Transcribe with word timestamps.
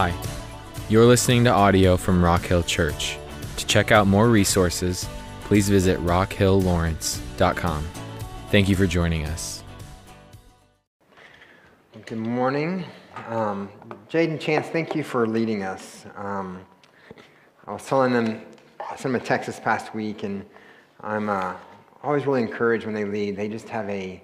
Hi, 0.00 0.14
you're 0.88 1.06
listening 1.06 1.42
to 1.42 1.50
audio 1.50 1.96
from 1.96 2.24
Rock 2.24 2.42
Hill 2.42 2.62
Church. 2.62 3.18
To 3.56 3.66
check 3.66 3.90
out 3.90 4.06
more 4.06 4.28
resources, 4.28 5.08
please 5.40 5.68
visit 5.68 5.98
rockhilllawrence.com. 5.98 7.84
Thank 8.52 8.68
you 8.68 8.76
for 8.76 8.86
joining 8.86 9.24
us. 9.26 9.64
Good 12.06 12.18
morning. 12.18 12.84
Um, 13.26 13.70
Jade 14.08 14.40
Chance, 14.40 14.68
thank 14.68 14.94
you 14.94 15.02
for 15.02 15.26
leading 15.26 15.64
us. 15.64 16.06
Um, 16.14 16.64
I 17.66 17.72
was 17.72 17.84
telling 17.84 18.12
them, 18.12 18.42
I 18.78 18.94
sent 18.94 19.14
them 19.14 19.20
text 19.20 19.48
this 19.48 19.58
past 19.58 19.96
week, 19.96 20.22
and 20.22 20.46
I'm 21.00 21.28
uh, 21.28 21.54
always 22.04 22.24
really 22.24 22.42
encouraged 22.42 22.86
when 22.86 22.94
they 22.94 23.04
lead. 23.04 23.36
They 23.36 23.48
just 23.48 23.68
have 23.70 23.88
a 23.88 24.22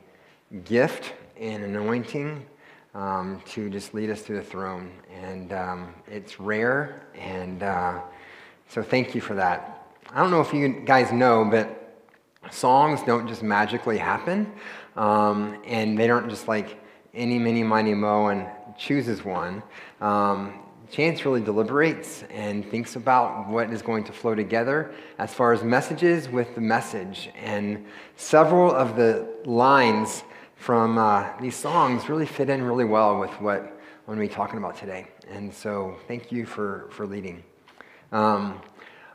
gift 0.64 1.14
and 1.36 1.64
anointing 1.64 2.46
um, 2.94 3.42
to 3.46 3.68
just 3.68 3.94
lead 3.94 4.10
us 4.10 4.22
to 4.22 4.34
the 4.34 4.42
throne. 4.42 4.90
And 5.12 5.52
um, 5.52 5.94
it's 6.06 6.40
rare, 6.40 7.06
and 7.14 7.62
uh, 7.62 8.00
so 8.68 8.82
thank 8.82 9.14
you 9.14 9.20
for 9.20 9.34
that. 9.34 9.88
I 10.10 10.20
don't 10.20 10.30
know 10.30 10.40
if 10.40 10.52
you 10.52 10.68
guys 10.84 11.12
know, 11.12 11.44
but 11.44 12.00
songs 12.50 13.02
don't 13.02 13.26
just 13.26 13.42
magically 13.42 13.98
happen, 13.98 14.52
um, 14.96 15.60
and 15.66 15.98
they 15.98 16.06
don't 16.06 16.28
just 16.28 16.46
like 16.48 16.78
any, 17.14 17.38
mini, 17.38 17.62
miny, 17.62 17.94
mo, 17.94 18.28
and 18.28 18.46
chooses 18.78 19.24
one. 19.24 19.62
Um, 20.00 20.60
Chance 20.90 21.24
really 21.24 21.40
deliberates 21.40 22.22
and 22.30 22.64
thinks 22.70 22.94
about 22.94 23.48
what 23.48 23.72
is 23.72 23.82
going 23.82 24.04
to 24.04 24.12
flow 24.12 24.34
together 24.34 24.94
as 25.18 25.32
far 25.34 25.52
as 25.52 25.64
messages 25.64 26.28
with 26.28 26.54
the 26.54 26.60
message. 26.60 27.30
And 27.34 27.86
several 28.16 28.70
of 28.70 28.94
the 28.94 29.26
lines 29.44 30.22
from 30.64 30.96
uh, 30.96 31.28
these 31.42 31.54
songs 31.54 32.08
really 32.08 32.24
fit 32.24 32.48
in 32.48 32.62
really 32.62 32.86
well 32.86 33.18
with 33.18 33.30
what 33.32 33.60
I'm 33.60 34.06
going 34.06 34.18
to 34.18 34.26
be 34.26 34.34
talking 34.34 34.56
about 34.56 34.74
today. 34.74 35.06
And 35.28 35.52
so 35.52 35.98
thank 36.08 36.32
you 36.32 36.46
for, 36.46 36.88
for 36.90 37.06
leading. 37.06 37.44
Um, 38.12 38.62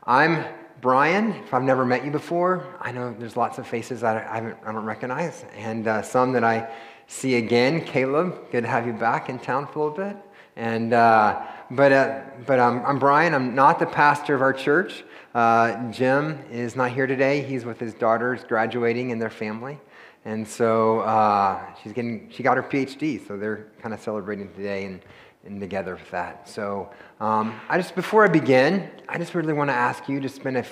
I'm 0.06 0.44
Brian. 0.80 1.32
If 1.32 1.52
I've 1.52 1.64
never 1.64 1.84
met 1.84 2.04
you 2.04 2.12
before, 2.12 2.78
I 2.80 2.92
know 2.92 3.12
there's 3.18 3.36
lots 3.36 3.58
of 3.58 3.66
faces 3.66 4.02
that 4.02 4.16
I, 4.16 4.38
I, 4.38 4.68
I 4.68 4.72
don't 4.72 4.84
recognize, 4.84 5.44
and 5.56 5.88
uh, 5.88 6.02
some 6.02 6.30
that 6.34 6.44
I 6.44 6.72
see 7.08 7.34
again. 7.34 7.84
Caleb, 7.84 8.52
good 8.52 8.62
to 8.62 8.68
have 8.68 8.86
you 8.86 8.92
back 8.92 9.28
in 9.28 9.40
town 9.40 9.66
for 9.66 9.80
a 9.80 9.82
little 9.82 9.96
bit. 9.96 10.16
And, 10.54 10.92
uh, 10.92 11.42
but 11.72 11.90
uh, 11.90 12.20
but 12.46 12.60
I'm 12.60 13.00
Brian. 13.00 13.34
I'm 13.34 13.56
not 13.56 13.80
the 13.80 13.86
pastor 13.86 14.36
of 14.36 14.42
our 14.42 14.52
church. 14.52 15.04
Uh, 15.34 15.90
Jim 15.90 16.38
is 16.52 16.76
not 16.76 16.92
here 16.92 17.08
today. 17.08 17.42
He's 17.42 17.64
with 17.64 17.80
his 17.80 17.94
daughters 17.94 18.44
graduating 18.44 19.10
and 19.10 19.20
their 19.20 19.30
family. 19.30 19.80
And 20.24 20.46
so 20.46 21.00
uh, 21.00 21.62
she's 21.82 21.92
getting, 21.92 22.28
she 22.30 22.42
got 22.42 22.56
her 22.56 22.62
PhD, 22.62 23.26
so 23.26 23.36
they're 23.36 23.68
kind 23.80 23.94
of 23.94 24.00
celebrating 24.00 24.52
today 24.54 24.84
and, 24.84 25.00
and 25.46 25.60
together 25.60 25.94
with 25.94 26.10
that. 26.10 26.48
So 26.48 26.90
um, 27.20 27.58
I 27.68 27.78
just, 27.78 27.94
before 27.94 28.24
I 28.24 28.28
begin, 28.28 28.90
I 29.08 29.16
just 29.16 29.34
really 29.34 29.54
want 29.54 29.70
to 29.70 29.74
ask 29.74 30.08
you 30.08 30.20
to 30.20 30.28
spend 30.28 30.58
a, 30.58 30.64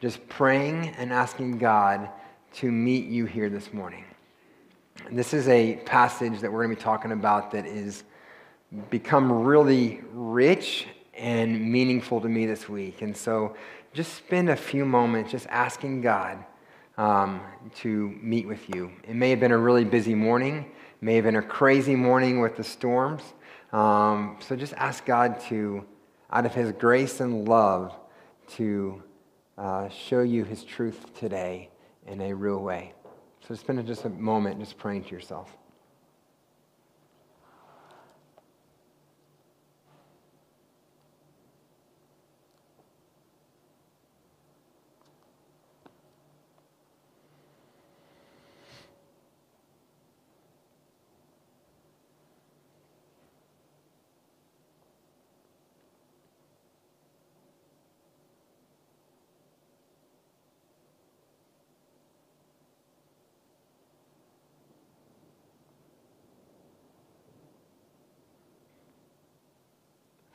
just 0.00 0.26
praying 0.28 0.90
and 0.98 1.12
asking 1.12 1.58
God 1.58 2.08
to 2.54 2.70
meet 2.70 3.06
you 3.06 3.24
here 3.24 3.50
this 3.50 3.72
morning. 3.72 4.04
And 5.06 5.18
this 5.18 5.34
is 5.34 5.48
a 5.48 5.76
passage 5.84 6.40
that 6.40 6.52
we're 6.52 6.64
going 6.64 6.76
to 6.76 6.80
be 6.80 6.84
talking 6.84 7.12
about 7.12 7.50
that 7.52 7.66
is 7.66 8.04
become 8.90 9.32
really 9.42 10.00
rich 10.12 10.86
and 11.14 11.70
meaningful 11.72 12.20
to 12.20 12.28
me 12.28 12.46
this 12.46 12.68
week. 12.68 13.02
And 13.02 13.16
so 13.16 13.56
just 13.92 14.14
spend 14.14 14.48
a 14.48 14.56
few 14.56 14.84
moments 14.84 15.32
just 15.32 15.46
asking 15.48 16.02
God 16.02 16.44
um, 16.98 17.40
to 17.76 18.10
meet 18.20 18.46
with 18.46 18.68
you. 18.74 18.92
It 19.08 19.14
may 19.14 19.30
have 19.30 19.40
been 19.40 19.52
a 19.52 19.58
really 19.58 19.84
busy 19.84 20.14
morning, 20.14 20.70
may 21.00 21.14
have 21.16 21.24
been 21.24 21.36
a 21.36 21.42
crazy 21.42 21.96
morning 21.96 22.40
with 22.40 22.56
the 22.56 22.64
storms. 22.64 23.22
Um, 23.72 24.36
so 24.40 24.54
just 24.56 24.74
ask 24.74 25.04
God 25.04 25.40
to, 25.48 25.84
out 26.30 26.46
of 26.46 26.54
His 26.54 26.72
grace 26.72 27.20
and 27.20 27.48
love, 27.48 27.94
to 28.56 29.02
uh, 29.56 29.88
show 29.88 30.20
you 30.20 30.44
His 30.44 30.64
truth 30.64 31.18
today 31.18 31.70
in 32.06 32.20
a 32.20 32.34
real 32.34 32.58
way. 32.58 32.92
So 33.48 33.54
spend 33.54 33.84
just 33.86 34.04
a 34.04 34.10
moment 34.10 34.60
just 34.60 34.78
praying 34.78 35.04
to 35.04 35.10
yourself. 35.10 35.56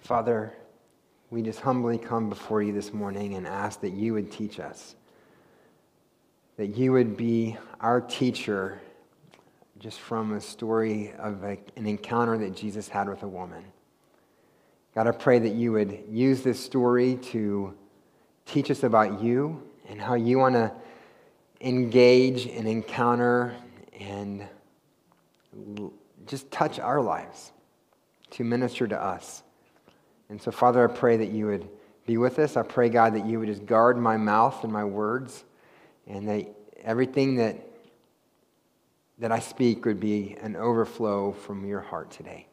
Father, 0.08 0.54
we 1.32 1.42
just 1.42 1.60
humbly 1.60 1.98
come 1.98 2.30
before 2.30 2.64
you 2.64 2.72
this 2.72 2.94
morning 2.94 3.34
and 3.34 3.46
ask 3.46 3.82
that 3.82 3.92
you 3.92 4.14
would 4.14 4.32
teach 4.32 4.58
us, 4.58 4.96
that 6.56 6.78
you 6.78 6.94
would 6.94 7.18
be 7.18 7.58
our 7.82 8.00
teacher 8.00 8.80
just 9.80 10.00
from 10.00 10.32
a 10.32 10.40
story 10.40 11.12
of 11.20 11.44
a, 11.44 11.58
an 11.76 11.86
encounter 11.86 12.38
that 12.38 12.56
Jesus 12.56 12.88
had 12.88 13.10
with 13.10 13.22
a 13.24 13.28
woman. 13.28 13.66
God, 14.96 15.08
I 15.08 15.12
pray 15.12 15.40
that 15.40 15.56
you 15.56 15.74
would 15.74 16.06
use 16.10 16.42
this 16.42 16.58
story 16.58 17.18
to 17.34 17.74
teach 18.46 18.72
us 18.72 18.84
about 18.84 19.22
you 19.22 19.62
and 19.90 20.00
how 20.00 20.14
you 20.14 20.38
want 20.38 20.56
to 20.56 20.72
engage 21.60 22.46
and 22.48 22.66
encounter 22.66 23.54
and 24.00 24.48
just 26.26 26.50
touch 26.50 26.80
our 26.80 27.02
lives 27.02 27.52
to 28.30 28.46
minister 28.46 28.88
to 28.88 28.98
us. 28.98 29.44
And 30.30 30.42
so, 30.42 30.52
Father, 30.52 30.88
I 30.88 30.94
pray 30.94 31.18
that 31.18 31.30
you 31.30 31.48
would 31.48 31.68
be 32.06 32.18
with 32.18 32.40
us. 32.40 32.58
I 32.58 32.64
pray, 32.64 32.90
God, 32.90 33.14
that 33.16 33.26
you 33.26 33.40
would 33.40 33.48
just 33.48 33.66
guard 33.66 33.98
my 33.98 34.18
mouth 34.18 34.64
and 34.64 34.72
my 34.72 34.84
words, 34.84 35.44
and 36.06 36.28
that 36.28 36.48
everything 36.84 37.36
that, 37.36 37.58
that 39.20 39.32
I 39.32 39.40
speak 39.40 39.86
would 39.86 40.00
be 40.00 40.36
an 40.42 40.56
overflow 40.56 41.32
from 41.32 41.66
your 41.66 41.82
heart 41.82 42.12
today. 42.12 42.48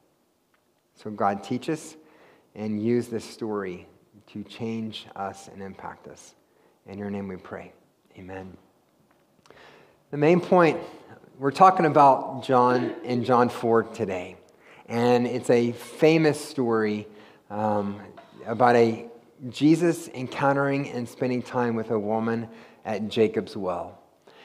So, 0.96 1.10
God, 1.10 1.42
teach 1.42 1.68
us 1.68 1.96
and 2.54 2.82
use 2.82 3.08
this 3.08 3.24
story 3.24 3.86
to 4.28 4.44
change 4.44 5.06
us 5.16 5.48
and 5.48 5.62
impact 5.62 6.06
us. 6.08 6.34
In 6.86 6.98
your 6.98 7.10
name 7.10 7.28
we 7.28 7.36
pray. 7.36 7.72
Amen. 8.16 8.56
The 10.10 10.16
main 10.16 10.40
point, 10.40 10.78
we're 11.38 11.50
talking 11.50 11.86
about 11.86 12.44
John 12.44 12.94
in 13.02 13.24
John 13.24 13.48
4 13.48 13.84
today. 13.84 14.36
And 14.86 15.26
it's 15.26 15.50
a 15.50 15.72
famous 15.72 16.42
story 16.42 17.08
um, 17.54 18.00
about 18.46 18.74
a 18.74 19.06
Jesus 19.48 20.08
encountering 20.08 20.90
and 20.90 21.08
spending 21.08 21.40
time 21.40 21.76
with 21.76 21.90
a 21.90 21.98
woman 21.98 22.48
at 22.84 23.08
Jacob's 23.08 23.56
well. 23.56 24.00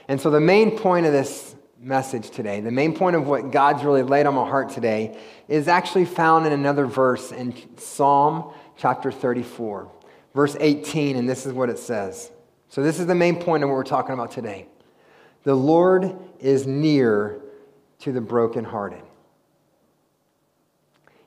And 0.08 0.22
so, 0.22 0.30
the 0.30 0.40
main 0.40 0.78
point 0.78 1.06
of 1.06 1.12
this 1.12 1.56
message 1.80 2.30
today, 2.30 2.62
the 2.62 2.72
main 2.72 2.96
point 2.96 3.16
of 3.16 3.28
what 3.28 3.52
God's 3.52 3.84
really 3.84 4.04
laid 4.04 4.26
on 4.26 4.36
my 4.36 4.48
heart 4.48 4.70
today, 4.70 5.18
is 5.48 5.68
actually 5.68 6.06
found 6.06 6.46
in 6.46 6.54
another 6.54 6.86
verse 6.86 7.32
in 7.32 7.56
Psalm 7.78 8.54
chapter 8.78 9.12
34, 9.12 9.92
verse 10.36 10.56
18, 10.60 11.16
and 11.16 11.28
this 11.28 11.46
is 11.46 11.54
what 11.54 11.70
it 11.70 11.80
says. 11.80 12.32
So, 12.70 12.84
this 12.84 13.00
is 13.00 13.08
the 13.08 13.16
main 13.16 13.42
point 13.42 13.64
of 13.64 13.70
what 13.70 13.76
we're 13.76 13.84
talking 13.84 14.14
about 14.14 14.32
today. 14.32 14.68
The 15.44 15.56
Lord 15.56 16.16
is 16.40 16.68
near 16.68 17.42
to 18.00 18.12
the 18.12 18.22
brokenhearted. 18.22 19.02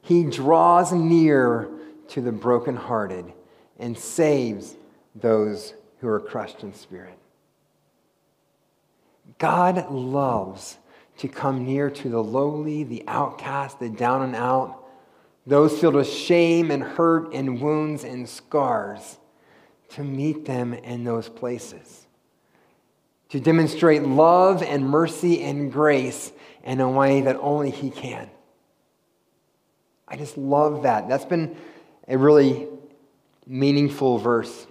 He 0.02 0.24
draws 0.24 0.92
near 0.92 1.70
to 2.12 2.20
the 2.20 2.32
brokenhearted 2.32 3.32
and 3.78 3.96
saves 3.96 4.76
those 5.14 5.74
who 5.98 6.08
are 6.08 6.20
crushed 6.20 6.62
in 6.62 6.74
spirit. 6.74 7.18
God 9.38 9.90
loves 9.90 10.78
to 11.18 11.28
come 11.28 11.64
near 11.64 11.90
to 11.90 12.08
the 12.08 12.22
lowly, 12.22 12.84
the 12.84 13.04
outcast, 13.06 13.80
the 13.80 13.88
down 13.88 14.22
and 14.22 14.36
out, 14.36 14.78
those 15.46 15.78
filled 15.80 15.94
with 15.94 16.08
shame 16.08 16.70
and 16.70 16.82
hurt 16.82 17.32
and 17.32 17.60
wounds 17.60 18.04
and 18.04 18.28
scars, 18.28 19.18
to 19.90 20.04
meet 20.04 20.44
them 20.44 20.72
in 20.74 21.04
those 21.04 21.28
places, 21.28 22.06
to 23.28 23.40
demonstrate 23.40 24.02
love 24.02 24.62
and 24.62 24.88
mercy 24.88 25.42
and 25.42 25.72
grace 25.72 26.32
in 26.62 26.80
a 26.80 26.90
way 26.90 27.22
that 27.22 27.36
only 27.36 27.70
He 27.70 27.90
can. 27.90 28.28
I 30.06 30.16
just 30.16 30.36
love 30.36 30.82
that. 30.82 31.08
That's 31.08 31.24
been 31.24 31.56
a 32.08 32.18
really 32.18 32.68
meaningful 33.46 34.18
verse 34.18 34.66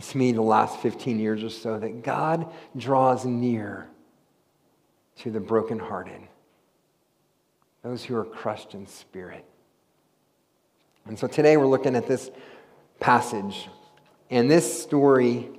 to 0.00 0.18
me 0.18 0.32
the 0.32 0.42
last 0.42 0.78
15 0.80 1.18
years 1.18 1.42
or 1.42 1.50
so 1.50 1.78
that 1.78 2.02
God 2.02 2.50
draws 2.76 3.24
near 3.24 3.86
to 5.18 5.30
the 5.30 5.40
brokenhearted, 5.40 6.20
those 7.82 8.02
who 8.04 8.16
are 8.16 8.24
crushed 8.24 8.74
in 8.74 8.86
spirit. 8.86 9.44
And 11.06 11.18
so 11.18 11.26
today 11.26 11.56
we're 11.56 11.66
looking 11.66 11.96
at 11.96 12.08
this 12.08 12.30
passage 12.98 13.68
and 14.30 14.50
this 14.50 14.82
story 14.82 15.50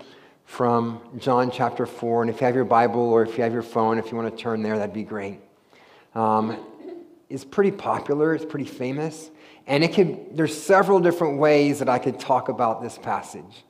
from 0.45 1.01
John 1.17 1.51
chapter 1.51 1.85
4. 1.85 2.23
And 2.23 2.31
if 2.31 2.41
you 2.41 2.45
have 2.45 2.55
your 2.55 2.65
Bible 2.65 3.01
or 3.01 3.23
if 3.23 3.37
you 3.37 3.43
have 3.43 3.53
your 3.53 3.61
phone, 3.61 3.99
if 3.99 4.11
you 4.11 4.17
want 4.17 4.35
to 4.35 4.41
turn 4.41 4.63
there, 4.63 4.77
that'd 4.77 4.93
be 4.93 5.03
great. 5.03 5.39
Um, 6.15 6.57
it's 7.30 7.45
pretty 7.45 7.72
popular, 7.72 8.33
it's 8.33 8.45
pretty 8.45 8.66
famous. 8.66 9.31
And 9.68 9.83
it 9.83 9.94
could, 9.94 10.38
there's 10.38 10.56
several 10.56 11.00
different 11.00 11.39
ways 11.39 11.80
that 11.80 11.89
I 11.89 11.98
could 11.98 12.19
talk 12.19 12.50
about 12.50 12.81
this 12.81 12.98
passage. 12.98 13.63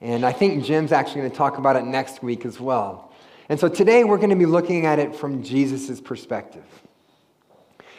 And 0.00 0.24
I 0.24 0.32
think 0.32 0.64
Jim's 0.64 0.92
actually 0.92 1.22
going 1.22 1.30
to 1.30 1.36
talk 1.36 1.58
about 1.58 1.76
it 1.76 1.84
next 1.84 2.22
week 2.22 2.44
as 2.44 2.60
well. 2.60 3.12
And 3.48 3.58
so 3.58 3.68
today 3.68 4.04
we're 4.04 4.18
going 4.18 4.30
to 4.30 4.36
be 4.36 4.46
looking 4.46 4.84
at 4.84 4.98
it 4.98 5.16
from 5.16 5.42
Jesus' 5.42 6.00
perspective. 6.00 6.64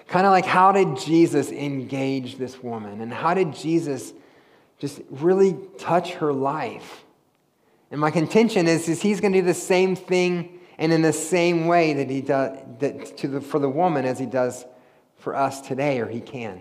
Kind 0.07 0.25
of 0.25 0.31
like 0.31 0.45
how 0.45 0.71
did 0.71 0.97
Jesus 0.97 1.51
engage 1.51 2.37
this 2.37 2.61
woman? 2.63 3.01
And 3.01 3.11
how 3.11 3.33
did 3.33 3.53
Jesus 3.53 4.13
just 4.77 5.01
really 5.09 5.57
touch 5.77 6.13
her 6.13 6.31
life? 6.31 7.03
And 7.91 7.99
my 7.99 8.11
contention 8.11 8.67
is, 8.67 8.87
is 8.87 9.01
he's 9.01 9.19
going 9.19 9.33
to 9.33 9.41
do 9.41 9.45
the 9.45 9.53
same 9.53 9.95
thing 9.95 10.59
and 10.77 10.93
in 10.93 11.01
the 11.01 11.13
same 11.13 11.67
way 11.67 11.93
that 11.93 12.09
he 12.09 12.21
does 12.21 12.57
that 12.79 13.17
to 13.17 13.27
the, 13.27 13.41
for 13.41 13.59
the 13.59 13.69
woman 13.69 14.05
as 14.05 14.17
he 14.17 14.25
does 14.25 14.65
for 15.29 15.35
us 15.35 15.61
today, 15.61 15.99
or 15.99 16.07
he 16.07 16.19
can. 16.19 16.59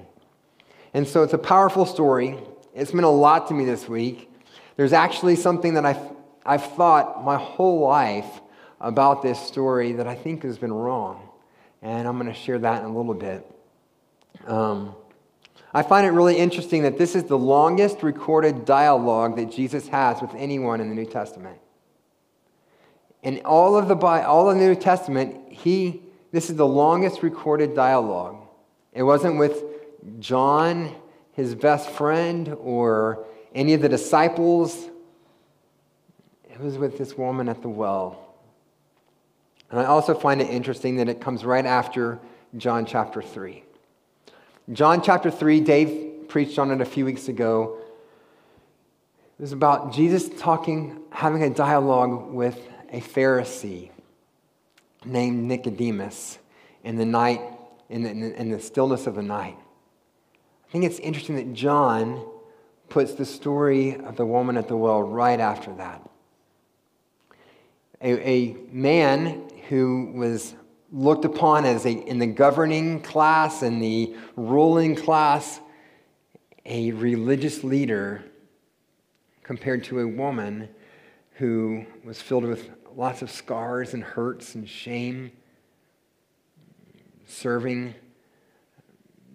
And 0.93 1.09
so 1.09 1.23
it's 1.23 1.33
a 1.33 1.39
powerful 1.39 1.87
story. 1.87 2.37
It's 2.75 2.93
meant 2.93 3.07
a 3.07 3.09
lot 3.09 3.49
to 3.49 3.55
me 3.55 3.65
this 3.65 3.89
week. 3.89 4.31
There's 4.77 4.93
actually 4.93 5.37
something 5.37 5.73
that 5.73 5.87
I've, 5.87 6.03
I've 6.45 6.65
thought 6.73 7.25
my 7.25 7.39
whole 7.39 7.81
life 7.81 8.43
about 8.79 9.23
this 9.23 9.41
story 9.41 9.93
that 9.93 10.07
I 10.07 10.15
think 10.15 10.43
has 10.43 10.59
been 10.59 10.73
wrong. 10.75 11.31
And 11.81 12.07
I'm 12.07 12.19
going 12.19 12.31
to 12.31 12.39
share 12.39 12.59
that 12.59 12.83
in 12.83 12.91
a 12.91 12.95
little 12.95 13.15
bit. 13.15 13.51
Um, 14.47 14.95
I 15.73 15.83
find 15.83 16.07
it 16.07 16.11
really 16.11 16.37
interesting 16.37 16.83
that 16.83 16.99
this 16.99 17.17
is 17.17 17.25
the 17.25 17.39
longest 17.39 18.03
recorded 18.03 18.67
dialogue 18.67 19.37
that 19.37 19.51
Jesus 19.51 19.89
has 19.89 20.21
with 20.21 20.35
anyone 20.35 20.83
in 20.83 20.91
the 20.91 20.95
New 20.95 21.07
Testament. 21.07 21.57
In 23.23 23.41
all 23.47 23.79
of 23.79 23.89
the, 23.89 23.97
all 23.97 24.51
of 24.51 24.59
the 24.59 24.63
New 24.63 24.75
Testament, 24.75 25.51
he, 25.51 26.03
this 26.33 26.51
is 26.51 26.57
the 26.57 26.67
longest 26.67 27.23
recorded 27.23 27.75
dialogue. 27.75 28.45
It 28.99 29.05
wasn't 29.05 29.39
with 29.39 29.63
John, 30.19 30.93
his 31.35 31.55
best 31.55 31.89
friend, 31.89 32.57
or 32.59 33.25
any 33.55 33.75
of 33.75 33.81
the 33.81 33.89
disciples. 33.89 34.77
It 36.51 36.59
was 36.59 36.77
with 36.79 36.99
this 36.99 37.17
woman 37.17 37.49
at 37.49 37.63
the 37.63 37.69
well. 37.69 38.35
And 39.71 39.79
I 39.79 39.85
also 39.85 40.15
find 40.15 40.41
it 40.41 40.51
interesting 40.51 40.97
that 40.97 41.09
it 41.09 41.21
comes 41.21 41.45
right 41.45 41.65
after 41.65 42.19
John 42.57 42.87
chapter 42.87 43.23
3. 43.23 43.63
John 44.73 45.01
chapter 45.01 45.31
3, 45.31 45.61
Dave 45.61 46.27
preached 46.27 46.59
on 46.59 46.73
it 46.73 46.81
a 46.81 46.85
few 46.85 47.05
weeks 47.05 47.29
ago. 47.29 47.79
It 49.39 49.43
was 49.43 49.53
about 49.53 49.93
Jesus 49.93 50.29
talking, 50.41 51.03
having 51.11 51.45
a 51.45 51.51
dialogue 51.51 52.33
with 52.33 52.59
a 52.91 53.01
Pharisee 53.01 53.91
named 55.05 55.45
Nicodemus 55.45 56.41
in 56.83 56.97
the 56.97 57.07
night, 57.07 57.41
in 57.89 58.03
the, 58.03 58.11
in 58.41 58.51
the 58.51 58.61
stillness 58.61 59.07
of 59.07 59.15
the 59.15 59.23
night. 59.23 59.57
I 60.69 60.73
think 60.73 60.85
it's 60.85 60.99
interesting 60.99 61.37
that 61.37 61.55
John 61.55 62.25
puts 62.89 63.15
the 63.15 63.25
story 63.25 63.97
of 63.97 64.17
the 64.17 64.27
woman 64.27 64.57
at 64.57 64.69
the 64.69 64.77
well 64.77 65.03
right 65.03 65.41
after 65.41 65.73
that. 65.75 66.09
A, 68.01 68.29
a 68.29 68.57
man 68.71 69.49
who 69.69 70.13
was 70.15 70.55
looked 70.93 71.25
upon 71.25 71.65
as 71.65 71.85
a, 71.85 71.91
in 71.91 72.19
the 72.19 72.27
governing 72.27 73.01
class 73.01 73.63
and 73.63 73.83
the 73.83 74.15
ruling 74.37 74.95
class, 74.95 75.61
a 76.65 76.93
religious 76.93 77.65
leader 77.65 78.25
compared 79.43 79.85
to 79.85 80.01
a 80.01 80.07
woman 80.07 80.69
who 81.33 81.85
was 82.05 82.21
filled 82.21 82.45
with 82.45 82.71
lots 82.95 83.23
of 83.23 83.31
scars 83.31 83.95
and 83.95 84.03
hurts 84.03 84.55
and 84.55 84.69
shame, 84.69 85.31
serving 87.29 87.95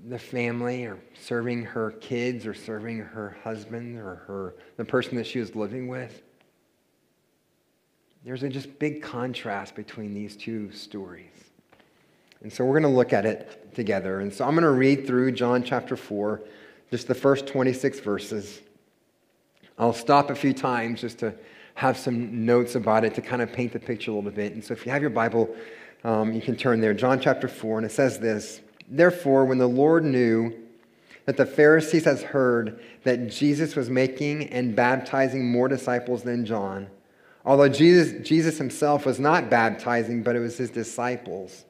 the 0.10 0.20
family 0.20 0.84
or 0.84 1.00
serving 1.14 1.64
her 1.64 1.92
kids 1.92 2.46
or 2.46 2.54
serving 2.54 2.98
her 2.98 3.38
husband 3.44 3.98
or 3.98 4.16
her, 4.28 4.56
the 4.76 4.84
person 4.84 5.16
that 5.16 5.26
she 5.26 5.40
was 5.40 5.56
living 5.56 5.88
with. 5.88 6.22
There's 8.26 8.44
a 8.44 8.50
just 8.50 8.80
big 8.80 9.02
contrast 9.02 9.76
between 9.76 10.14
these 10.14 10.36
two 10.36 10.72
stories. 10.72 11.32
And 12.42 12.52
so 12.52 12.66
we're 12.66 12.80
going 12.80 12.92
to 12.92 12.98
look 12.98 13.14
at 13.14 13.26
it 13.26 13.74
together. 13.74 14.20
And 14.20 14.34
so 14.34 14.46
I'm 14.46 14.52
going 14.52 14.64
to 14.64 14.72
read 14.72 15.08
through 15.08 15.32
John 15.32 15.64
chapter 15.64 15.96
4, 15.96 16.42
just 16.92 17.08
the 17.08 17.16
first 17.16 17.48
26 17.48 18.00
verses. 18.02 18.62
I'll 19.78 19.94
stop 19.94 20.30
a 20.30 20.36
few 20.36 20.54
times 20.54 21.02
just 21.02 21.20
to 21.20 21.34
have 21.76 21.98
some 21.98 22.46
notes 22.46 22.76
about 22.76 23.06
it 23.06 23.14
to 23.16 23.22
kind 23.22 23.42
of 23.42 23.52
paint 23.52 23.74
the 23.74 23.80
picture 23.80 24.12
a 24.12 24.16
little 24.16 24.32
bit. 24.32 24.54
And 24.54 24.64
so 24.64 24.74
if 24.74 24.86
you 24.86 24.92
have 24.92 25.02
your 25.02 25.10
Bible, 25.10 25.54
um, 26.04 26.34
you 26.34 26.42
can 26.42 26.56
turn 26.56 26.82
there. 26.82 26.94
John 26.94 27.20
chapter 27.20 27.48
4, 27.48 27.80
and 27.80 27.86
it 27.86 27.92
says 27.92 28.20
this 28.20 28.62
Therefore, 28.88 29.46
when 29.46 29.58
the 29.58 29.68
Lord 29.68 30.04
knew 30.04 30.54
that 31.26 31.38
the 31.38 31.46
Pharisees 31.46 32.06
had 32.06 32.20
heard 32.22 32.84
that 33.04 33.30
Jesus 33.30 33.76
was 33.76 33.90
making 33.90 34.50
and 34.50 34.76
baptizing 34.76 35.50
more 35.50 35.68
disciples 35.68 36.24
than 36.24 36.46
John, 36.46 36.88
although 37.46 37.70
Jesus, 37.70 38.28
Jesus 38.28 38.58
himself 38.58 39.06
was 39.06 39.20
not 39.20 39.50
baptizing, 39.50 40.24
but 40.24 40.36
it 40.36 40.40
was 40.40 40.58
his 40.58 40.70
disciples. 40.70 41.66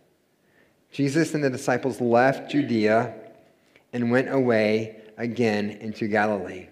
Jesus 0.92 1.34
and 1.34 1.44
the 1.44 1.50
disciples 1.50 2.02
left 2.02 2.52
Judea 2.52 3.14
and 3.94 4.12
went 4.12 4.30
away 4.30 5.02
again 5.18 5.70
into 5.70 6.08
Galilee. 6.08 6.68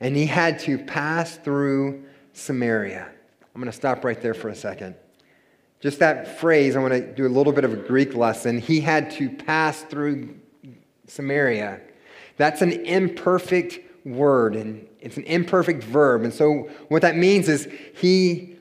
And 0.00 0.16
he 0.16 0.26
had 0.26 0.58
to 0.60 0.78
pass 0.78 1.36
through 1.36 2.04
Samaria. 2.32 3.08
I'm 3.54 3.60
going 3.60 3.70
to 3.70 3.76
stop 3.76 4.04
right 4.04 4.20
there 4.20 4.34
for 4.34 4.48
a 4.48 4.54
second. 4.54 4.96
Just 5.82 5.98
that 5.98 6.38
phrase, 6.38 6.76
I 6.76 6.78
want 6.78 6.94
to 6.94 7.00
do 7.00 7.26
a 7.26 7.28
little 7.28 7.52
bit 7.52 7.64
of 7.64 7.72
a 7.72 7.76
Greek 7.76 8.14
lesson. 8.14 8.58
He 8.58 8.80
had 8.80 9.10
to 9.12 9.28
pass 9.28 9.82
through 9.82 10.36
Samaria. 11.08 11.80
That's 12.36 12.62
an 12.62 12.70
imperfect 12.72 13.80
word, 14.06 14.54
and 14.54 14.86
it's 15.00 15.16
an 15.16 15.24
imperfect 15.24 15.82
verb. 15.82 16.22
And 16.22 16.32
so, 16.32 16.70
what 16.88 17.02
that 17.02 17.16
means 17.16 17.48
is 17.48 17.68
he 17.94 18.52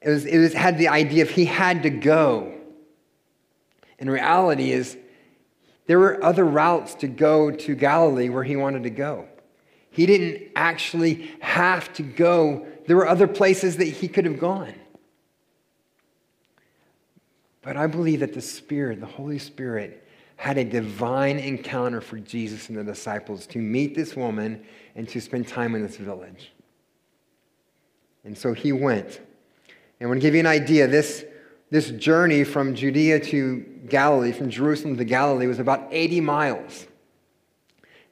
it 0.00 0.10
was, 0.10 0.24
it 0.24 0.38
was, 0.38 0.52
had 0.52 0.78
the 0.78 0.88
idea 0.88 1.22
of 1.22 1.30
he 1.30 1.44
had 1.44 1.82
to 1.84 1.90
go. 1.90 2.54
And 3.98 4.10
reality 4.10 4.72
is, 4.72 4.96
there 5.86 5.98
were 5.98 6.22
other 6.22 6.44
routes 6.44 6.94
to 6.96 7.08
go 7.08 7.50
to 7.50 7.74
Galilee 7.74 8.28
where 8.28 8.44
he 8.44 8.56
wanted 8.56 8.84
to 8.84 8.90
go. 8.90 9.26
He 9.90 10.06
didn't 10.06 10.50
actually 10.54 11.30
have 11.40 11.92
to 11.94 12.02
go, 12.02 12.66
there 12.86 12.96
were 12.96 13.08
other 13.08 13.26
places 13.26 13.78
that 13.78 13.86
he 13.86 14.06
could 14.06 14.24
have 14.24 14.38
gone. 14.38 14.74
But 17.68 17.76
I 17.76 17.86
believe 17.86 18.20
that 18.20 18.32
the 18.32 18.40
Spirit, 18.40 18.98
the 18.98 19.04
Holy 19.04 19.38
Spirit, 19.38 20.08
had 20.36 20.56
a 20.56 20.64
divine 20.64 21.38
encounter 21.38 22.00
for 22.00 22.18
Jesus 22.18 22.70
and 22.70 22.78
the 22.78 22.82
disciples 22.82 23.46
to 23.48 23.58
meet 23.58 23.94
this 23.94 24.16
woman 24.16 24.64
and 24.96 25.06
to 25.10 25.20
spend 25.20 25.48
time 25.48 25.74
in 25.74 25.82
this 25.82 25.98
village. 25.98 26.50
And 28.24 28.38
so 28.38 28.54
he 28.54 28.72
went. 28.72 29.18
And 29.18 30.00
I 30.00 30.06
want 30.06 30.22
to 30.22 30.26
give 30.26 30.32
you 30.32 30.40
an 30.40 30.46
idea. 30.46 30.86
This 30.86 31.26
this 31.68 31.90
journey 31.90 32.42
from 32.42 32.74
Judea 32.74 33.20
to 33.26 33.58
Galilee, 33.86 34.32
from 34.32 34.48
Jerusalem 34.48 34.96
to 34.96 35.04
Galilee, 35.04 35.46
was 35.46 35.58
about 35.58 35.88
80 35.90 36.22
miles. 36.22 36.86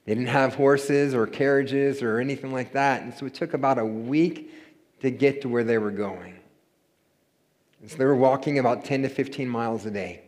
They 0.04 0.14
didn't 0.14 0.28
have 0.28 0.54
horses 0.54 1.14
or 1.14 1.26
carriages 1.26 2.02
or 2.02 2.20
anything 2.20 2.52
like 2.52 2.74
that. 2.74 3.00
And 3.00 3.14
so 3.14 3.24
it 3.24 3.32
took 3.32 3.54
about 3.54 3.78
a 3.78 3.86
week 3.86 4.52
to 5.00 5.10
get 5.10 5.40
to 5.40 5.48
where 5.48 5.64
they 5.64 5.78
were 5.78 5.92
going. 5.92 6.35
And 7.86 7.92
so 7.92 7.98
they 7.98 8.04
were 8.04 8.16
walking 8.16 8.58
about 8.58 8.84
10 8.84 9.02
to 9.02 9.08
15 9.08 9.48
miles 9.48 9.86
a 9.86 9.92
day. 9.92 10.22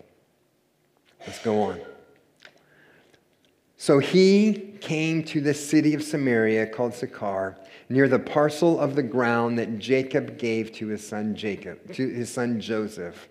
Let's 1.27 1.41
go 1.41 1.61
on. 1.61 1.81
So 3.77 3.99
he 3.99 4.77
came 4.81 5.25
to 5.25 5.41
the 5.41 5.53
city 5.53 5.93
of 5.93 6.05
Samaria 6.05 6.69
called 6.69 6.95
Sychar, 6.95 7.59
near 7.89 8.07
the 8.07 8.21
parcel 8.21 8.79
of 8.79 8.95
the 8.95 9.03
ground 9.03 9.59
that 9.59 9.81
Jacob 9.81 10.39
gave 10.39 10.71
to 10.75 10.87
his 10.87 11.05
son 11.05 11.35
Jacob, 11.35 11.93
to 11.95 12.09
his 12.09 12.33
son 12.33 12.61
Joseph. 12.61 13.29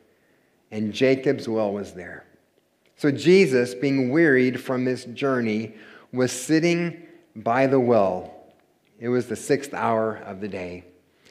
And 0.71 0.91
Jacob's 0.91 1.47
well 1.47 1.71
was 1.71 1.93
there. 1.93 2.25
So 2.97 3.11
Jesus, 3.11 3.75
being 3.75 4.09
wearied 4.09 4.59
from 4.59 4.83
this 4.83 5.05
journey, 5.05 5.73
was 6.11 6.33
sitting 6.33 7.07
by 7.33 7.65
the 7.65 7.79
well. 7.79 8.33
It 8.99 9.07
was 9.07 9.27
the 9.27 9.37
sixth 9.37 9.73
hour 9.73 10.17
of 10.17 10.41
the 10.41 10.49
day. 10.49 10.83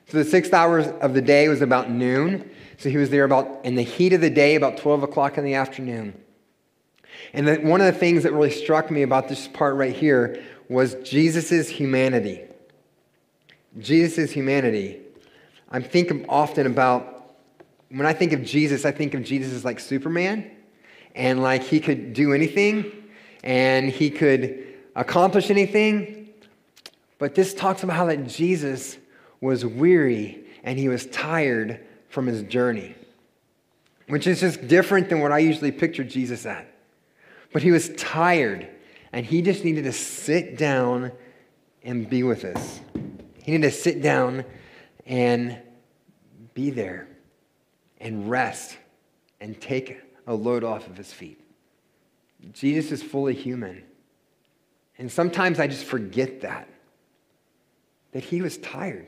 So 0.09 0.19
the 0.19 0.25
sixth 0.25 0.55
hour 0.55 0.79
of 0.79 1.15
the 1.15 1.23
day 1.23 1.49
was 1.49 1.63
about 1.63 1.91
noon. 1.91 2.49
So 2.79 2.89
he 2.89 2.97
was 2.97 3.11
there 3.11 3.25
about 3.25 3.65
in 3.65 3.75
the 3.75 3.83
heat 3.83 4.13
of 4.13 4.21
the 4.21 4.31
day, 4.31 4.55
about 4.55 4.77
12 4.77 5.03
o'clock 5.03 5.37
in 5.37 5.45
the 5.45 5.55
afternoon. 5.55 6.21
And 7.33 7.49
the, 7.49 7.57
one 7.57 7.81
of 7.81 7.87
the 7.87 7.99
things 7.99 8.23
that 8.23 8.33
really 8.33 8.51
struck 8.51 8.91
me 8.91 9.03
about 9.03 9.29
this 9.29 9.49
part 9.49 9.75
right 9.75 9.95
here 9.95 10.43
was 10.69 10.95
Jesus' 10.97 11.69
humanity. 11.69 12.43
Jesus' 13.79 14.31
humanity. 14.31 15.01
I'm 15.71 15.83
thinking 15.83 16.25
often 16.29 16.67
about, 16.67 17.35
when 17.89 18.07
I 18.07 18.13
think 18.13 18.33
of 18.33 18.45
Jesus, 18.45 18.85
I 18.85 18.93
think 18.93 19.15
of 19.15 19.25
Jesus 19.25 19.53
as 19.53 19.65
like 19.65 19.81
Superman, 19.81 20.51
and 21.15 21.43
like 21.43 21.63
he 21.63 21.81
could 21.81 22.13
do 22.13 22.33
anything, 22.33 22.93
and 23.43 23.91
he 23.91 24.11
could 24.11 24.67
accomplish 24.95 25.51
anything. 25.51 26.29
But 27.19 27.35
this 27.35 27.55
talks 27.55 27.83
about 27.83 27.97
how 27.97 28.07
that 28.07 28.27
Jesus 28.27 28.99
was 29.47 29.65
weary 29.65 30.45
and 30.63 30.79
he 30.79 30.89
was 30.89 31.07
tired 31.07 31.81
from 32.09 32.27
his 32.27 32.43
journey, 32.43 32.95
which 34.09 34.27
is 34.27 34.41
just 34.41 34.69
different 34.69 35.09
than 35.09 35.21
what 35.21 35.33
I 35.33 35.39
usually 35.39 35.73
picture 35.73 36.05
Jesus 36.05 36.45
at. 36.45 36.71
But 37.53 37.63
he 37.63 37.71
was 37.71 37.91
tired 37.97 38.69
and 39.13 39.25
he 39.25 39.43
just 39.43 39.65
needed 39.65 39.85
to 39.85 39.93
sit 39.93 40.59
down 40.59 41.13
and 41.83 42.09
be 42.09 42.23
with 42.23 42.45
us. 42.45 42.81
He 43.43 43.53
needed 43.53 43.71
to 43.71 43.77
sit 43.77 44.03
down 44.03 44.45
and 45.07 45.59
be 46.53 46.71
there 46.71 47.09
and 48.01 48.29
rest 48.29 48.77
and 49.41 49.61
take 49.61 50.01
a 50.27 50.35
load 50.35 50.65
off 50.65 50.87
of 50.87 50.97
his 50.97 51.13
feet. 51.13 51.41
Jesus 52.53 52.93
is 52.93 53.03
fully 53.03 53.35
human. 53.35 53.85
And 54.99 55.11
sometimes 55.11 55.61
I 55.61 55.67
just 55.67 55.85
forget 55.85 56.41
that, 56.41 56.69
that 58.13 58.25
he 58.25 58.43
was 58.43 58.59
tired. 58.59 59.07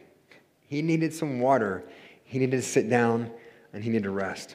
He 0.69 0.83
needed 0.83 1.13
some 1.13 1.41
water. 1.41 1.83
He 2.25 2.39
needed 2.39 2.57
to 2.59 2.63
sit 2.63 2.89
down 2.89 3.31
and 3.73 3.83
he 3.83 3.91
needed 3.91 4.05
to 4.05 4.11
rest. 4.11 4.55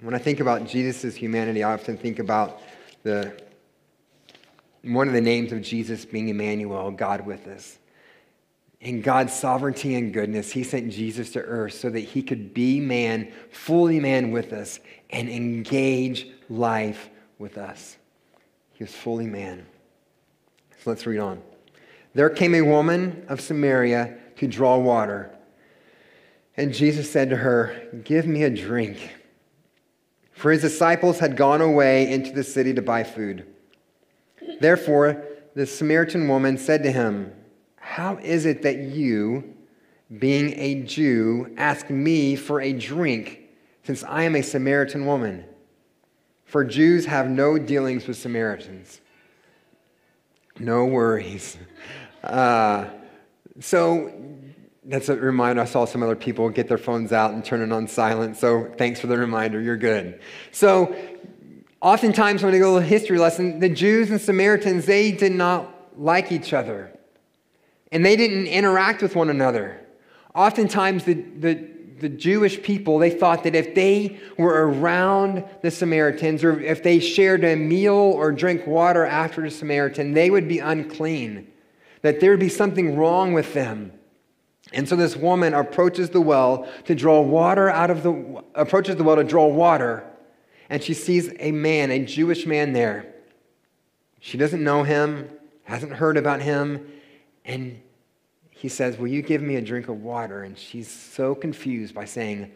When 0.00 0.14
I 0.14 0.18
think 0.18 0.40
about 0.40 0.66
Jesus' 0.66 1.14
humanity, 1.14 1.62
I 1.62 1.74
often 1.74 1.96
think 1.96 2.18
about 2.18 2.60
the, 3.04 3.40
one 4.82 5.06
of 5.06 5.14
the 5.14 5.20
names 5.20 5.52
of 5.52 5.62
Jesus 5.62 6.04
being 6.04 6.28
Emmanuel, 6.28 6.90
God 6.90 7.24
with 7.24 7.46
us. 7.46 7.78
In 8.80 9.00
God's 9.00 9.32
sovereignty 9.32 9.94
and 9.94 10.12
goodness, 10.12 10.50
He 10.50 10.64
sent 10.64 10.90
Jesus 10.90 11.30
to 11.32 11.40
earth 11.40 11.74
so 11.74 11.88
that 11.88 12.00
He 12.00 12.22
could 12.22 12.52
be 12.52 12.80
man, 12.80 13.30
fully 13.50 14.00
man 14.00 14.32
with 14.32 14.52
us, 14.52 14.80
and 15.10 15.28
engage 15.28 16.26
life 16.48 17.10
with 17.38 17.58
us. 17.58 17.96
He 18.72 18.82
was 18.82 18.92
fully 18.92 19.26
man. 19.26 19.66
So 20.82 20.90
let's 20.90 21.06
read 21.06 21.20
on. 21.20 21.42
There 22.14 22.30
came 22.30 22.54
a 22.54 22.62
woman 22.62 23.24
of 23.28 23.40
Samaria 23.40 24.16
to 24.36 24.46
draw 24.46 24.76
water. 24.78 25.30
And 26.56 26.74
Jesus 26.74 27.10
said 27.10 27.30
to 27.30 27.36
her, 27.36 27.88
Give 28.04 28.26
me 28.26 28.42
a 28.42 28.50
drink. 28.50 29.12
For 30.32 30.50
his 30.50 30.62
disciples 30.62 31.18
had 31.18 31.36
gone 31.36 31.60
away 31.60 32.10
into 32.10 32.32
the 32.32 32.44
city 32.44 32.74
to 32.74 32.82
buy 32.82 33.04
food. 33.04 33.46
Therefore, 34.60 35.24
the 35.54 35.66
Samaritan 35.66 36.28
woman 36.28 36.58
said 36.58 36.82
to 36.82 36.92
him, 36.92 37.32
How 37.76 38.18
is 38.18 38.44
it 38.44 38.62
that 38.62 38.78
you, 38.78 39.54
being 40.18 40.58
a 40.58 40.82
Jew, 40.82 41.54
ask 41.56 41.88
me 41.90 42.36
for 42.36 42.60
a 42.60 42.72
drink, 42.72 43.40
since 43.84 44.04
I 44.04 44.24
am 44.24 44.36
a 44.36 44.42
Samaritan 44.42 45.06
woman? 45.06 45.44
For 46.44 46.64
Jews 46.64 47.06
have 47.06 47.30
no 47.30 47.58
dealings 47.58 48.06
with 48.06 48.18
Samaritans. 48.18 49.00
No 50.58 50.84
worries. 50.84 51.56
Uh, 52.22 52.88
so 53.60 54.12
that's 54.84 55.08
a 55.08 55.16
reminder. 55.16 55.62
I 55.62 55.64
saw 55.64 55.84
some 55.84 56.02
other 56.02 56.16
people 56.16 56.48
get 56.50 56.68
their 56.68 56.78
phones 56.78 57.12
out 57.12 57.32
and 57.32 57.44
turn 57.44 57.62
it 57.62 57.72
on 57.72 57.86
silent. 57.86 58.36
So 58.36 58.72
thanks 58.76 59.00
for 59.00 59.06
the 59.06 59.16
reminder. 59.16 59.60
You're 59.60 59.76
good. 59.76 60.20
So 60.50 60.94
oftentimes 61.80 62.42
when 62.42 62.54
I 62.54 62.58
go 62.58 62.78
to 62.78 62.84
a 62.84 62.86
history 62.86 63.18
lesson, 63.18 63.60
the 63.60 63.68
Jews 63.68 64.10
and 64.10 64.20
Samaritans, 64.20 64.86
they 64.86 65.12
did 65.12 65.32
not 65.32 65.72
like 65.98 66.32
each 66.32 66.52
other. 66.52 66.96
And 67.90 68.04
they 68.04 68.16
didn't 68.16 68.46
interact 68.46 69.02
with 69.02 69.14
one 69.14 69.28
another. 69.28 69.78
Oftentimes 70.34 71.04
the, 71.04 71.14
the, 71.14 71.68
the 72.00 72.08
Jewish 72.08 72.62
people, 72.62 72.98
they 72.98 73.10
thought 73.10 73.44
that 73.44 73.54
if 73.54 73.74
they 73.74 74.18
were 74.38 74.68
around 74.68 75.44
the 75.60 75.70
Samaritans 75.70 76.42
or 76.42 76.58
if 76.58 76.82
they 76.82 76.98
shared 76.98 77.44
a 77.44 77.54
meal 77.54 77.94
or 77.94 78.32
drank 78.32 78.66
water 78.66 79.04
after 79.04 79.42
the 79.42 79.50
Samaritan, 79.50 80.14
they 80.14 80.30
would 80.30 80.48
be 80.48 80.58
unclean, 80.58 81.51
that 82.02 82.20
there 82.20 82.30
would 82.30 82.40
be 82.40 82.48
something 82.48 82.96
wrong 82.96 83.32
with 83.32 83.54
them. 83.54 83.92
And 84.72 84.88
so 84.88 84.96
this 84.96 85.16
woman 85.16 85.54
approaches 85.54 86.10
the 86.10 86.20
well 86.20 86.68
to 86.84 86.94
draw 86.94 87.20
water 87.20 87.68
out 87.68 87.90
of 87.90 88.02
the 88.02 88.42
approaches 88.54 88.96
the 88.96 89.04
well 89.04 89.16
to 89.16 89.24
draw 89.24 89.46
water, 89.46 90.04
and 90.70 90.82
she 90.82 90.94
sees 90.94 91.32
a 91.38 91.52
man, 91.52 91.90
a 91.90 92.04
Jewish 92.04 92.46
man 92.46 92.72
there. 92.72 93.12
She 94.20 94.38
doesn't 94.38 94.62
know 94.62 94.84
him, 94.84 95.28
hasn't 95.64 95.92
heard 95.92 96.16
about 96.16 96.40
him, 96.40 96.86
and 97.44 97.80
he 98.50 98.68
says, 98.68 98.96
Will 98.96 99.08
you 99.08 99.22
give 99.22 99.42
me 99.42 99.56
a 99.56 99.60
drink 99.60 99.88
of 99.88 100.00
water? 100.00 100.44
And 100.44 100.56
she's 100.56 100.88
so 100.88 101.34
confused 101.34 101.94
by 101.94 102.04
saying, 102.04 102.52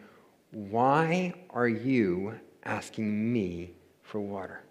Why 0.51 1.33
are 1.49 1.67
you 1.67 2.39
asking 2.63 3.33
me 3.33 3.73
for 4.01 4.19
water? 4.19 4.63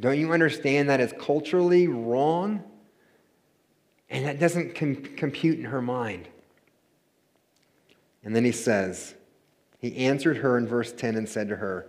Don't 0.00 0.18
you 0.18 0.32
understand 0.32 0.90
that 0.90 1.00
it's 1.00 1.14
culturally 1.18 1.88
wrong? 1.88 2.64
And 4.10 4.24
that 4.24 4.38
doesn't 4.38 4.74
com- 4.74 4.96
compute 5.16 5.58
in 5.58 5.66
her 5.66 5.82
mind. 5.82 6.28
And 8.24 8.34
then 8.34 8.44
he 8.44 8.52
says, 8.52 9.14
He 9.78 9.96
answered 9.96 10.38
her 10.38 10.56
in 10.58 10.66
verse 10.66 10.92
10 10.92 11.16
and 11.16 11.28
said 11.28 11.48
to 11.48 11.56
her, 11.56 11.86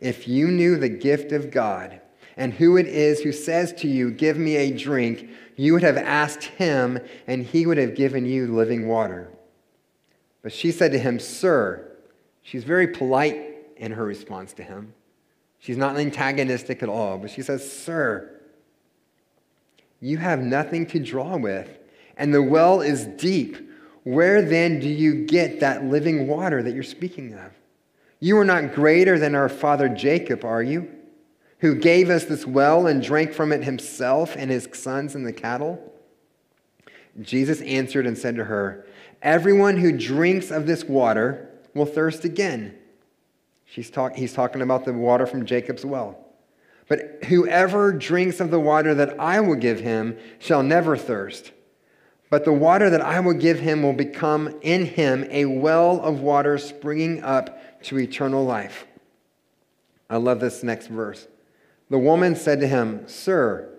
If 0.00 0.26
you 0.26 0.48
knew 0.48 0.76
the 0.76 0.88
gift 0.88 1.32
of 1.32 1.50
God 1.50 2.00
and 2.36 2.54
who 2.54 2.76
it 2.76 2.86
is 2.86 3.20
who 3.20 3.32
says 3.32 3.72
to 3.74 3.88
you, 3.88 4.10
Give 4.10 4.36
me 4.36 4.56
a 4.56 4.70
drink, 4.70 5.28
you 5.56 5.72
would 5.72 5.82
have 5.82 5.96
asked 5.96 6.44
him, 6.44 6.98
and 7.26 7.44
he 7.44 7.66
would 7.66 7.78
have 7.78 7.94
given 7.94 8.24
you 8.24 8.46
living 8.46 8.86
water. 8.86 9.28
But 10.42 10.52
she 10.52 10.70
said 10.70 10.92
to 10.92 10.98
him, 10.98 11.18
Sir, 11.18 11.96
she's 12.42 12.64
very 12.64 12.86
polite 12.88 13.56
in 13.76 13.92
her 13.92 14.04
response 14.04 14.52
to 14.54 14.62
him. 14.62 14.94
She's 15.58 15.76
not 15.76 15.96
antagonistic 15.96 16.82
at 16.82 16.88
all, 16.88 17.18
but 17.18 17.30
she 17.30 17.42
says, 17.42 17.70
Sir, 17.70 18.37
you 20.00 20.18
have 20.18 20.40
nothing 20.40 20.86
to 20.86 20.98
draw 20.98 21.36
with, 21.36 21.78
and 22.16 22.32
the 22.32 22.42
well 22.42 22.80
is 22.80 23.06
deep. 23.06 23.56
Where 24.04 24.42
then 24.42 24.80
do 24.80 24.88
you 24.88 25.26
get 25.26 25.60
that 25.60 25.84
living 25.84 26.26
water 26.26 26.62
that 26.62 26.74
you're 26.74 26.82
speaking 26.82 27.34
of? 27.34 27.52
You 28.20 28.38
are 28.38 28.44
not 28.44 28.74
greater 28.74 29.18
than 29.18 29.34
our 29.34 29.48
father 29.48 29.88
Jacob, 29.88 30.44
are 30.44 30.62
you? 30.62 30.90
Who 31.60 31.74
gave 31.74 32.08
us 32.08 32.24
this 32.24 32.46
well 32.46 32.86
and 32.86 33.02
drank 33.02 33.32
from 33.32 33.52
it 33.52 33.64
himself 33.64 34.34
and 34.36 34.50
his 34.50 34.68
sons 34.72 35.14
and 35.14 35.26
the 35.26 35.32
cattle? 35.32 35.92
Jesus 37.20 37.60
answered 37.62 38.06
and 38.06 38.16
said 38.16 38.36
to 38.36 38.44
her, 38.44 38.86
Everyone 39.22 39.76
who 39.76 39.90
drinks 39.96 40.52
of 40.52 40.66
this 40.66 40.84
water 40.84 41.50
will 41.74 41.86
thirst 41.86 42.24
again. 42.24 42.76
She's 43.64 43.90
talk, 43.90 44.14
he's 44.14 44.32
talking 44.32 44.62
about 44.62 44.84
the 44.84 44.92
water 44.92 45.26
from 45.26 45.44
Jacob's 45.44 45.84
well. 45.84 46.27
But 46.88 47.24
whoever 47.24 47.92
drinks 47.92 48.40
of 48.40 48.50
the 48.50 48.60
water 48.60 48.94
that 48.94 49.20
I 49.20 49.40
will 49.40 49.54
give 49.54 49.80
him 49.80 50.16
shall 50.38 50.62
never 50.62 50.96
thirst. 50.96 51.52
But 52.30 52.44
the 52.44 52.52
water 52.52 52.90
that 52.90 53.00
I 53.00 53.20
will 53.20 53.34
give 53.34 53.60
him 53.60 53.82
will 53.82 53.92
become 53.92 54.58
in 54.62 54.84
him 54.86 55.26
a 55.30 55.44
well 55.44 56.00
of 56.00 56.20
water 56.20 56.58
springing 56.58 57.22
up 57.22 57.82
to 57.84 57.98
eternal 57.98 58.44
life. 58.44 58.86
I 60.10 60.16
love 60.16 60.40
this 60.40 60.62
next 60.62 60.88
verse. 60.88 61.26
The 61.90 61.98
woman 61.98 62.36
said 62.36 62.60
to 62.60 62.66
him, 62.66 63.06
Sir, 63.06 63.70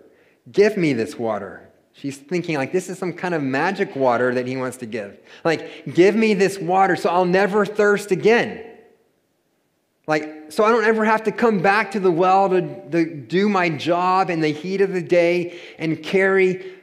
give 0.50 0.76
me 0.76 0.92
this 0.92 1.18
water. 1.18 1.68
She's 1.92 2.16
thinking, 2.16 2.56
like, 2.56 2.72
this 2.72 2.88
is 2.88 2.98
some 2.98 3.12
kind 3.12 3.34
of 3.34 3.42
magic 3.42 3.94
water 3.94 4.34
that 4.34 4.46
he 4.46 4.56
wants 4.56 4.78
to 4.78 4.86
give. 4.86 5.18
Like, 5.44 5.94
give 5.94 6.14
me 6.14 6.34
this 6.34 6.58
water 6.58 6.96
so 6.96 7.10
I'll 7.10 7.24
never 7.24 7.66
thirst 7.66 8.10
again. 8.10 8.64
Like, 10.06 10.39
so 10.50 10.64
I 10.64 10.70
don't 10.70 10.84
ever 10.84 11.04
have 11.04 11.24
to 11.24 11.32
come 11.32 11.60
back 11.60 11.92
to 11.92 12.00
the 12.00 12.10
well 12.10 12.48
to, 12.50 12.90
to 12.90 13.14
do 13.14 13.48
my 13.48 13.68
job 13.68 14.30
in 14.30 14.40
the 14.40 14.52
heat 14.52 14.80
of 14.80 14.92
the 14.92 15.02
day 15.02 15.58
and 15.78 16.02
carry 16.02 16.74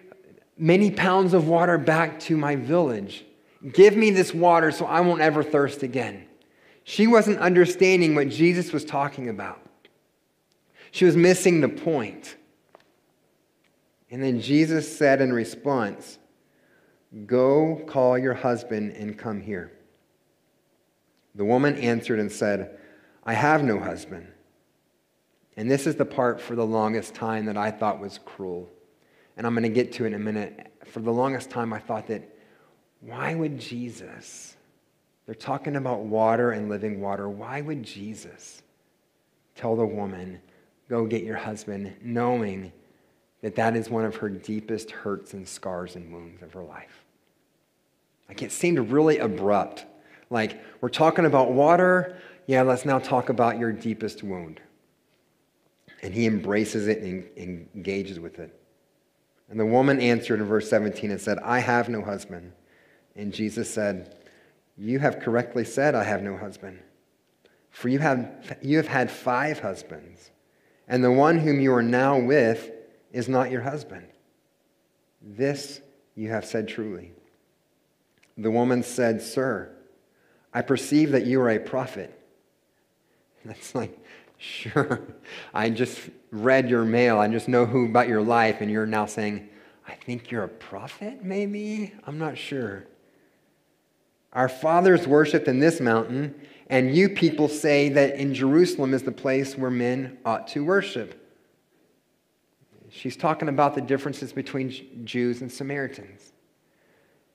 many 0.57 0.89
pounds 0.89 1.33
of 1.33 1.47
water 1.47 1.77
back 1.77 2.19
to 2.21 2.37
my 2.37 2.55
village. 2.55 3.25
Give 3.73 3.95
me 3.95 4.09
this 4.11 4.33
water 4.33 4.71
so 4.71 4.85
I 4.85 5.01
won't 5.01 5.21
ever 5.21 5.43
thirst 5.43 5.83
again. 5.83 6.25
She 6.83 7.07
wasn't 7.07 7.39
understanding 7.39 8.15
what 8.15 8.29
Jesus 8.29 8.71
was 8.71 8.85
talking 8.85 9.27
about. 9.27 9.59
She 10.91 11.03
was 11.03 11.17
missing 11.17 11.59
the 11.59 11.69
point. 11.69 12.37
And 14.09 14.23
then 14.23 14.39
Jesus 14.39 14.97
said 14.97 15.21
in 15.21 15.33
response, 15.33 16.17
Go 17.25 17.83
call 17.87 18.17
your 18.17 18.33
husband 18.33 18.93
and 18.93 19.17
come 19.17 19.41
here. 19.41 19.73
The 21.35 21.45
woman 21.45 21.75
answered 21.75 22.19
and 22.19 22.31
said, 22.31 22.76
I 23.27 23.33
have 23.33 23.63
no 23.63 23.79
husband. 23.79 24.27
And 25.55 25.69
this 25.69 25.85
is 25.85 25.95
the 25.95 26.05
part 26.05 26.41
for 26.41 26.55
the 26.55 26.65
longest 26.65 27.13
time 27.13 27.45
that 27.45 27.57
I 27.57 27.69
thought 27.69 27.99
was 27.99 28.19
cruel 28.25 28.69
and 29.37 29.45
I'm 29.45 29.53
going 29.53 29.63
to 29.63 29.69
get 29.69 29.93
to 29.93 30.05
in 30.05 30.15
a 30.15 30.19
minute. 30.19 30.71
For 30.85 30.99
the 30.99 31.11
longest 31.11 31.51
time, 31.51 31.71
I 31.71 31.79
thought 31.79 32.07
that 32.07 32.27
why 33.01 33.35
would 33.35 33.59
Jesus, 33.59 34.57
they're 35.25 35.35
talking 35.35 35.75
about 35.75 35.99
water 35.99 36.51
and 36.51 36.69
living 36.69 36.99
water, 36.99 37.29
why 37.29 37.61
would 37.61 37.83
Jesus 37.83 38.63
tell 39.55 39.75
the 39.75 39.85
woman, 39.85 40.41
go 40.89 41.05
get 41.05 41.23
your 41.23 41.37
husband, 41.37 41.93
knowing 42.01 42.71
that 43.41 43.55
that 43.55 43.75
is 43.75 43.89
one 43.89 44.05
of 44.05 44.15
her 44.15 44.29
deepest 44.29 44.89
hurts 44.89 45.33
and 45.33 45.47
scars 45.47 45.95
and 45.95 46.11
wounds 46.11 46.41
of 46.41 46.53
her 46.53 46.63
life? 46.63 47.03
Like 48.27 48.41
it 48.41 48.51
seemed 48.51 48.91
really 48.91 49.19
abrupt. 49.19 49.85
Like, 50.29 50.61
we're 50.81 50.89
talking 50.89 51.25
about 51.25 51.53
water, 51.53 52.17
yeah, 52.47 52.63
let's 52.63 52.85
now 52.85 52.97
talk 52.97 53.29
about 53.29 53.59
your 53.59 53.71
deepest 53.71 54.23
wound. 54.23 54.61
And 56.01 56.13
he 56.13 56.25
embraces 56.25 56.87
it 56.87 57.01
and 57.01 57.67
engages 57.75 58.19
with 58.19 58.39
it. 58.39 58.59
And 59.49 59.59
the 59.59 59.65
woman 59.65 59.99
answered 59.99 60.39
in 60.39 60.45
verse 60.45 60.69
17 60.69 61.11
and 61.11 61.21
said, 61.21 61.39
I 61.39 61.59
have 61.59 61.89
no 61.89 62.01
husband. 62.01 62.53
And 63.15 63.33
Jesus 63.33 63.69
said, 63.69 64.15
You 64.77 64.99
have 64.99 65.19
correctly 65.19 65.65
said, 65.65 65.93
I 65.93 66.03
have 66.03 66.23
no 66.23 66.37
husband. 66.37 66.79
For 67.69 67.89
you 67.89 67.99
have, 67.99 68.57
you 68.61 68.77
have 68.77 68.87
had 68.87 69.11
five 69.11 69.59
husbands, 69.59 70.31
and 70.87 71.03
the 71.03 71.11
one 71.11 71.37
whom 71.37 71.59
you 71.59 71.73
are 71.73 71.83
now 71.83 72.17
with 72.17 72.71
is 73.11 73.29
not 73.29 73.51
your 73.51 73.61
husband. 73.61 74.07
This 75.21 75.81
you 76.15 76.29
have 76.29 76.45
said 76.45 76.67
truly. 76.67 77.11
The 78.37 78.51
woman 78.51 78.83
said, 78.83 79.21
Sir, 79.21 79.71
I 80.53 80.61
perceive 80.61 81.11
that 81.11 81.25
you 81.25 81.39
are 81.41 81.49
a 81.49 81.59
prophet. 81.59 82.16
That's 83.45 83.73
like, 83.73 83.97
sure, 84.37 85.01
I 85.53 85.69
just 85.69 85.97
read 86.31 86.69
your 86.69 86.83
mail. 86.83 87.19
I 87.19 87.27
just 87.27 87.47
know 87.47 87.65
who 87.65 87.85
about 87.85 88.07
your 88.07 88.21
life, 88.21 88.57
and 88.61 88.69
you're 88.69 88.85
now 88.85 89.05
saying, 89.05 89.49
I 89.87 89.93
think 89.93 90.31
you're 90.31 90.43
a 90.43 90.49
prophet, 90.49 91.23
maybe? 91.23 91.93
I'm 92.05 92.17
not 92.17 92.37
sure. 92.37 92.85
Our 94.33 94.49
fathers 94.49 95.07
worshiped 95.07 95.47
in 95.47 95.59
this 95.59 95.79
mountain, 95.79 96.35
and 96.69 96.93
you 96.93 97.09
people 97.09 97.47
say 97.47 97.89
that 97.89 98.15
in 98.15 98.33
Jerusalem 98.33 98.93
is 98.93 99.03
the 99.03 99.11
place 99.11 99.57
where 99.57 99.71
men 99.71 100.17
ought 100.25 100.47
to 100.49 100.65
worship. 100.65 101.23
She's 102.89 103.15
talking 103.15 103.47
about 103.47 103.75
the 103.75 103.81
differences 103.81 104.33
between 104.33 105.05
Jews 105.05 105.41
and 105.41 105.51
Samaritans. 105.51 106.33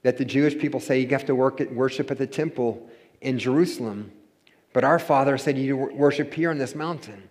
That 0.02 0.18
the 0.18 0.24
Jewish 0.24 0.58
people 0.58 0.80
say 0.80 1.00
you 1.00 1.08
have 1.08 1.24
to 1.26 1.34
worship 1.34 2.10
at 2.10 2.18
the 2.18 2.26
temple 2.26 2.88
in 3.20 3.38
Jerusalem, 3.38 4.12
but 4.72 4.84
our 4.84 4.98
father 4.98 5.36
said 5.38 5.58
you 5.58 5.76
worship 5.76 6.32
here 6.34 6.50
on 6.50 6.58
this 6.58 6.74
mountain. 6.74 7.28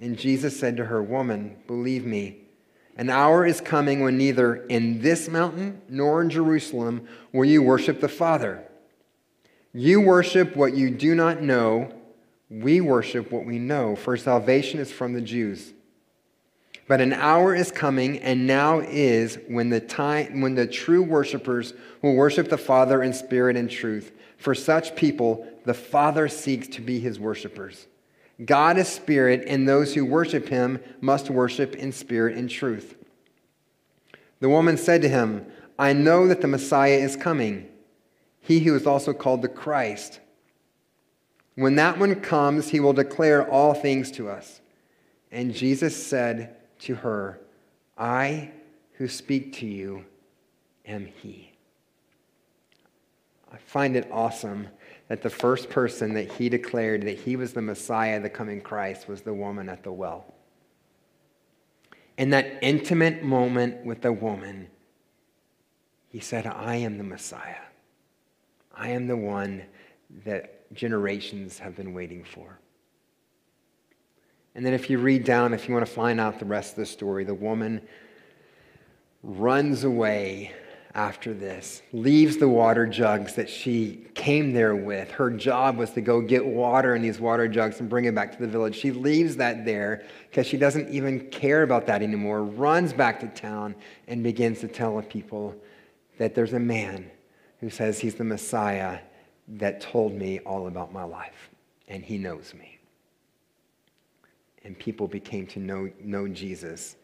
And 0.00 0.18
Jesus 0.18 0.58
said 0.58 0.76
to 0.78 0.86
her, 0.86 1.02
Woman, 1.02 1.56
believe 1.66 2.04
me, 2.04 2.38
an 2.96 3.10
hour 3.10 3.46
is 3.46 3.60
coming 3.60 4.00
when 4.00 4.18
neither 4.18 4.56
in 4.66 5.00
this 5.02 5.28
mountain 5.28 5.82
nor 5.88 6.22
in 6.22 6.30
Jerusalem 6.30 7.06
will 7.32 7.44
you 7.44 7.62
worship 7.62 8.00
the 8.00 8.08
Father. 8.08 8.64
You 9.72 10.00
worship 10.00 10.56
what 10.56 10.74
you 10.74 10.90
do 10.90 11.14
not 11.14 11.42
know. 11.42 11.94
We 12.48 12.80
worship 12.80 13.30
what 13.30 13.44
we 13.44 13.58
know, 13.58 13.94
for 13.94 14.16
salvation 14.16 14.80
is 14.80 14.90
from 14.90 15.12
the 15.12 15.20
Jews. 15.20 15.72
But 16.90 17.00
an 17.00 17.12
hour 17.12 17.54
is 17.54 17.70
coming, 17.70 18.18
and 18.18 18.48
now 18.48 18.80
is 18.80 19.38
when 19.46 19.68
the 19.68 19.78
time 19.78 20.40
when 20.40 20.56
the 20.56 20.66
true 20.66 21.04
worshipers 21.04 21.72
will 22.02 22.16
worship 22.16 22.48
the 22.48 22.58
Father 22.58 23.00
in 23.04 23.12
spirit 23.12 23.56
and 23.56 23.70
truth. 23.70 24.10
For 24.38 24.56
such 24.56 24.96
people, 24.96 25.46
the 25.64 25.72
Father 25.72 26.26
seeks 26.26 26.66
to 26.66 26.80
be 26.80 26.98
his 26.98 27.20
worshipers. 27.20 27.86
God 28.44 28.76
is 28.76 28.88
spirit, 28.88 29.44
and 29.46 29.68
those 29.68 29.94
who 29.94 30.04
worship 30.04 30.48
him 30.48 30.80
must 31.00 31.30
worship 31.30 31.76
in 31.76 31.92
spirit 31.92 32.36
and 32.36 32.50
truth. 32.50 32.96
The 34.40 34.48
woman 34.48 34.76
said 34.76 35.00
to 35.02 35.08
him, 35.08 35.46
I 35.78 35.92
know 35.92 36.26
that 36.26 36.40
the 36.40 36.48
Messiah 36.48 36.96
is 36.96 37.14
coming, 37.14 37.68
he 38.40 38.58
who 38.58 38.74
is 38.74 38.84
also 38.84 39.12
called 39.12 39.42
the 39.42 39.48
Christ. 39.48 40.18
When 41.54 41.76
that 41.76 41.98
one 42.00 42.16
comes, 42.16 42.70
he 42.70 42.80
will 42.80 42.94
declare 42.94 43.48
all 43.48 43.74
things 43.74 44.10
to 44.10 44.28
us. 44.28 44.60
And 45.30 45.54
Jesus 45.54 45.96
said, 45.96 46.56
to 46.80 46.94
her, 46.96 47.40
I 47.96 48.50
who 48.92 49.08
speak 49.08 49.54
to 49.54 49.66
you 49.66 50.04
am 50.86 51.06
he. 51.06 51.52
I 53.52 53.56
find 53.56 53.96
it 53.96 54.08
awesome 54.12 54.68
that 55.08 55.22
the 55.22 55.30
first 55.30 55.70
person 55.70 56.14
that 56.14 56.30
he 56.32 56.48
declared 56.48 57.02
that 57.02 57.18
he 57.18 57.34
was 57.34 57.52
the 57.52 57.62
Messiah, 57.62 58.20
the 58.20 58.30
coming 58.30 58.60
Christ, 58.60 59.08
was 59.08 59.22
the 59.22 59.34
woman 59.34 59.68
at 59.68 59.82
the 59.82 59.92
well. 59.92 60.34
In 62.16 62.30
that 62.30 62.58
intimate 62.62 63.24
moment 63.24 63.84
with 63.84 64.02
the 64.02 64.12
woman, 64.12 64.68
he 66.10 66.20
said, 66.20 66.46
I 66.46 66.76
am 66.76 66.96
the 66.96 67.04
Messiah. 67.04 67.56
I 68.72 68.90
am 68.90 69.08
the 69.08 69.16
one 69.16 69.64
that 70.24 70.72
generations 70.72 71.58
have 71.58 71.74
been 71.74 71.92
waiting 71.92 72.22
for. 72.22 72.59
And 74.60 74.66
then, 74.66 74.74
if 74.74 74.90
you 74.90 74.98
read 74.98 75.24
down, 75.24 75.54
if 75.54 75.66
you 75.66 75.72
want 75.72 75.86
to 75.86 75.90
find 75.90 76.20
out 76.20 76.38
the 76.38 76.44
rest 76.44 76.72
of 76.72 76.76
the 76.76 76.84
story, 76.84 77.24
the 77.24 77.32
woman 77.32 77.80
runs 79.22 79.84
away 79.84 80.52
after 80.94 81.32
this, 81.32 81.80
leaves 81.94 82.36
the 82.36 82.46
water 82.46 82.86
jugs 82.86 83.36
that 83.36 83.48
she 83.48 84.06
came 84.14 84.52
there 84.52 84.76
with. 84.76 85.10
Her 85.12 85.30
job 85.30 85.78
was 85.78 85.92
to 85.92 86.02
go 86.02 86.20
get 86.20 86.44
water 86.44 86.94
in 86.94 87.00
these 87.00 87.18
water 87.18 87.48
jugs 87.48 87.80
and 87.80 87.88
bring 87.88 88.04
it 88.04 88.14
back 88.14 88.32
to 88.32 88.38
the 88.38 88.46
village. 88.46 88.76
She 88.76 88.90
leaves 88.90 89.34
that 89.36 89.64
there 89.64 90.04
because 90.28 90.46
she 90.46 90.58
doesn't 90.58 90.90
even 90.90 91.30
care 91.30 91.62
about 91.62 91.86
that 91.86 92.02
anymore, 92.02 92.44
runs 92.44 92.92
back 92.92 93.18
to 93.20 93.28
town 93.28 93.74
and 94.08 94.22
begins 94.22 94.60
to 94.60 94.68
tell 94.68 94.98
the 94.98 95.02
people 95.04 95.54
that 96.18 96.34
there's 96.34 96.52
a 96.52 96.60
man 96.60 97.10
who 97.60 97.70
says 97.70 97.98
he's 97.98 98.16
the 98.16 98.24
Messiah 98.24 98.98
that 99.48 99.80
told 99.80 100.12
me 100.12 100.38
all 100.40 100.66
about 100.66 100.92
my 100.92 101.04
life, 101.04 101.48
and 101.88 102.04
he 102.04 102.18
knows 102.18 102.52
me 102.52 102.79
and 104.64 104.78
people 104.78 105.08
became 105.08 105.46
to 105.48 105.58
know, 105.58 105.90
know 106.02 106.28
Jesus 106.28 106.96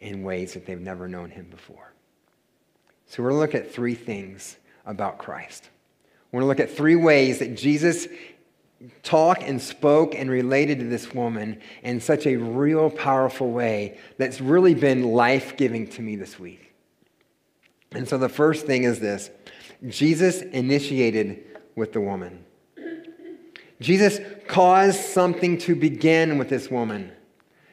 in 0.00 0.22
ways 0.22 0.54
that 0.54 0.66
they've 0.66 0.80
never 0.80 1.08
known 1.08 1.30
him 1.30 1.46
before. 1.50 1.92
So 3.06 3.22
we're 3.22 3.30
going 3.30 3.38
to 3.38 3.58
look 3.58 3.66
at 3.66 3.72
three 3.72 3.94
things 3.94 4.56
about 4.86 5.18
Christ. 5.18 5.70
We're 6.30 6.40
going 6.40 6.54
to 6.56 6.62
look 6.62 6.70
at 6.70 6.76
three 6.76 6.96
ways 6.96 7.38
that 7.38 7.56
Jesus 7.56 8.08
talked 9.02 9.42
and 9.42 9.60
spoke 9.60 10.14
and 10.14 10.30
related 10.30 10.78
to 10.80 10.84
this 10.84 11.12
woman 11.14 11.60
in 11.82 12.00
such 12.00 12.26
a 12.26 12.36
real 12.36 12.90
powerful 12.90 13.50
way 13.50 13.98
that's 14.18 14.40
really 14.40 14.74
been 14.74 15.04
life 15.04 15.56
giving 15.56 15.86
to 15.88 16.02
me 16.02 16.16
this 16.16 16.38
week. 16.38 16.74
And 17.92 18.08
so 18.08 18.18
the 18.18 18.28
first 18.28 18.66
thing 18.66 18.84
is 18.84 19.00
this 19.00 19.30
Jesus 19.88 20.42
initiated 20.42 21.44
with 21.76 21.92
the 21.92 22.00
woman. 22.00 22.44
Jesus 23.80 24.20
caused 24.46 25.00
something 25.00 25.58
to 25.58 25.74
begin 25.74 26.38
with 26.38 26.48
this 26.48 26.70
woman. 26.70 27.12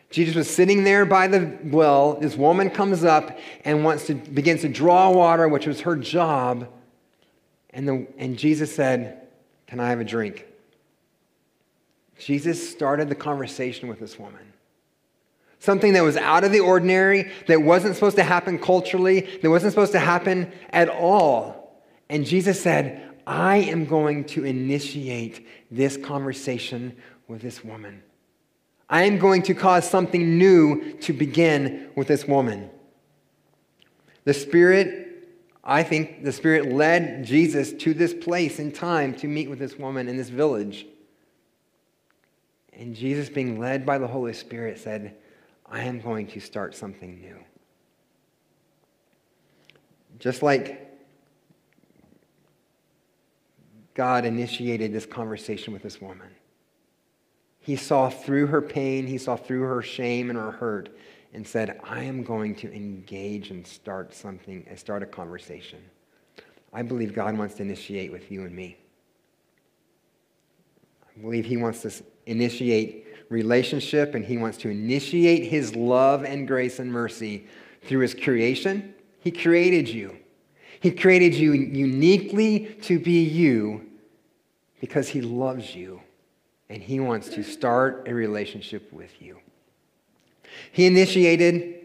Jesus 0.10 0.36
was 0.36 0.50
sitting 0.50 0.84
there 0.84 1.06
by 1.06 1.28
the 1.28 1.58
well. 1.64 2.16
This 2.16 2.36
woman 2.36 2.70
comes 2.70 3.04
up 3.04 3.40
and 3.64 3.84
wants 3.84 4.08
to 4.08 4.16
begins 4.16 4.62
to 4.62 4.70
draw 4.70 5.10
water, 5.10 5.48
which 5.48 5.66
was 5.66 5.82
her 5.82 5.96
job. 5.96 6.68
And, 7.70 7.88
the, 7.88 8.08
and 8.18 8.38
Jesus 8.38 8.76
said, 8.76 9.28
Can 9.68 9.80
I 9.80 9.90
have 9.90 10.02
a 10.02 10.04
drink? 10.04 10.46
Jesus 12.20 12.70
started 12.70 13.10
the 13.10 13.16
conversation 13.16 13.88
with 13.88 14.00
this 14.00 14.20
woman. 14.20 14.54
Something 15.60 15.94
that 15.94 16.04
was 16.04 16.18
out 16.18 16.44
of 16.44 16.52
the 16.52 16.60
ordinary, 16.60 17.32
that 17.48 17.62
wasn't 17.62 17.96
supposed 17.96 18.18
to 18.18 18.24
happen 18.24 18.60
culturally, 18.60 19.22
that 19.42 19.50
wasn't 19.50 19.72
supposed 19.72 19.92
to 19.94 20.00
happen 20.00 20.52
at 20.72 20.90
all. 20.90 21.82
And 22.10 22.26
Jesus 22.26 22.62
said, 22.62 23.11
I 23.26 23.58
am 23.58 23.86
going 23.86 24.26
to 24.26 24.46
initiate 24.46 25.48
this 25.70 25.98
conversation 25.98 26.96
with 27.28 27.42
this 27.42 27.64
woman. 27.64 28.04
I 28.90 29.04
am 29.04 29.20
going 29.20 29.42
to 29.44 29.54
cause 29.54 29.90
something 29.90 30.38
new 30.38 30.98
to 31.00 31.14
begin 31.14 31.90
with 31.96 32.08
this 32.08 32.28
woman. 32.28 32.70
The 34.26 34.34
Spirit, 34.34 35.30
I 35.64 35.84
think 35.84 36.24
the 36.24 36.34
Spirit 36.34 36.74
led 36.74 37.24
Jesus 37.24 37.72
to 37.74 37.94
this 37.94 38.14
place 38.14 38.60
in 38.60 38.72
time 38.72 39.14
to 39.16 39.28
meet 39.28 39.50
with 39.50 39.60
this 39.60 39.78
woman 39.78 40.10
in 40.10 40.18
this 40.18 40.30
village. 40.30 40.86
And 42.74 42.96
Jesus, 42.96 43.30
being 43.30 43.60
led 43.60 43.86
by 43.86 43.98
the 43.98 44.08
Holy 44.08 44.34
Spirit, 44.34 44.78
said, 44.80 45.16
I 45.66 45.84
am 45.84 46.02
going 46.02 46.28
to 46.28 46.40
start 46.42 46.76
something 46.76 47.22
new. 47.22 47.38
Just 50.20 50.44
like 50.44 50.91
God 53.94 54.26
initiated 54.26 54.94
this 54.94 55.06
conversation 55.06 55.74
with 55.74 55.84
this 55.84 56.02
woman. 56.02 56.30
He 57.60 57.76
saw 57.76 58.10
through 58.10 58.48
her 58.48 58.62
pain, 58.62 59.06
he 59.06 59.18
saw 59.18 59.36
through 59.36 59.62
her 59.62 59.82
shame 59.82 60.30
and 60.30 60.40
her 60.40 60.52
hurt, 60.52 60.90
and 61.34 61.48
said, 61.48 61.80
I 61.84 62.04
am 62.04 62.24
going 62.24 62.56
to 62.56 62.74
engage 62.74 63.52
and 63.52 63.66
start 63.66 64.14
something 64.14 64.66
and 64.68 64.78
start 64.78 65.04
a 65.04 65.06
conversation. 65.06 65.80
I 66.74 66.82
believe 66.82 67.14
God 67.14 67.38
wants 67.38 67.56
to 67.56 67.64
initiate 67.64 68.12
with 68.12 68.32
you 68.32 68.44
and 68.44 68.56
me. 68.56 68.78
I 71.16 71.22
believe 71.22 71.46
he 71.46 71.58
wants 71.58 71.82
to 71.82 71.92
initiate 72.26 73.08
relationship 73.30 74.16
and 74.16 74.26
he 74.26 74.38
wants 74.38 74.58
to 74.60 74.70
initiate 74.70 75.46
his 75.46 75.76
love 75.76 76.24
and 76.24 76.48
grace 76.48 76.80
and 76.80 76.92
mercy 76.92 77.48
through 77.84 78.00
his 78.00 78.14
creation. 78.14 78.94
He 79.20 79.32
created 79.32 79.88
you. 79.88 80.18
He 80.82 80.92
created 80.92 81.36
you 81.36 81.54
uniquely 81.54 82.76
to 82.82 83.00
be 83.00 83.24
you 83.24 83.90
because 84.82 85.08
He 85.08 85.22
loves 85.22 85.74
you 85.74 86.02
and 86.70 86.82
He 86.82 87.00
wants 87.00 87.30
to 87.30 87.44
start 87.44 88.08
a 88.08 88.14
relationship 88.14 88.92
with 88.92 89.22
you. 89.22 89.38
He 90.72 90.88
initiated 90.88 91.76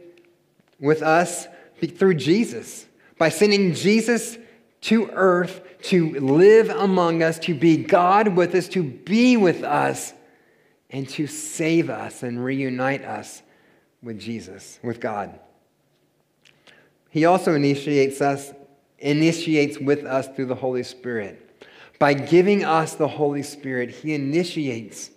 with 0.80 1.02
us 1.02 1.46
through 1.80 2.14
Jesus 2.14 2.86
by 3.18 3.28
sending 3.28 3.74
Jesus 3.74 4.38
to 4.82 5.10
earth 5.12 5.60
to 5.82 6.18
live 6.18 6.70
among 6.70 7.22
us, 7.22 7.38
to 7.40 7.54
be 7.54 7.76
God 7.76 8.28
with 8.28 8.54
us, 8.54 8.66
to 8.68 8.82
be 8.82 9.36
with 9.36 9.62
us, 9.62 10.14
and 10.90 11.08
to 11.10 11.26
save 11.26 11.90
us 11.90 12.22
and 12.22 12.42
reunite 12.42 13.04
us 13.04 13.42
with 14.02 14.18
Jesus, 14.18 14.78
with 14.82 15.00
God. 15.00 15.38
He 17.10 17.24
also 17.24 17.54
initiates 17.54 18.20
us, 18.20 18.52
initiates 18.98 19.78
with 19.78 20.04
us 20.04 20.28
through 20.28 20.46
the 20.46 20.54
Holy 20.54 20.82
Spirit. 20.82 21.42
By 21.98 22.14
giving 22.14 22.64
us 22.64 22.94
the 22.94 23.08
Holy 23.08 23.42
Spirit, 23.42 23.90
He 23.90 24.14
initiates 24.14 25.10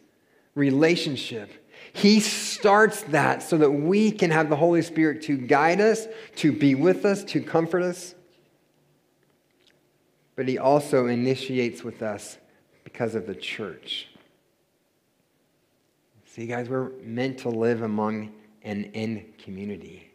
relationship. 0.55 1.51
He 1.93 2.19
starts 2.19 3.01
that 3.03 3.41
so 3.41 3.57
that 3.57 3.71
we 3.71 4.11
can 4.11 4.31
have 4.31 4.49
the 4.49 4.55
Holy 4.55 4.81
Spirit 4.81 5.21
to 5.23 5.37
guide 5.37 5.81
us, 5.81 6.07
to 6.37 6.51
be 6.51 6.75
with 6.75 7.05
us, 7.05 7.23
to 7.25 7.41
comfort 7.41 7.83
us. 7.83 8.15
But 10.35 10.47
He 10.47 10.57
also 10.57 11.07
initiates 11.07 11.83
with 11.83 12.01
us 12.01 12.37
because 12.83 13.15
of 13.15 13.27
the 13.27 13.35
church. 13.35 14.07
See, 16.25 16.47
guys, 16.47 16.69
we're 16.69 16.91
meant 17.01 17.39
to 17.39 17.49
live 17.49 17.81
among 17.81 18.31
and 18.61 18.85
in 18.93 19.25
community. 19.43 20.11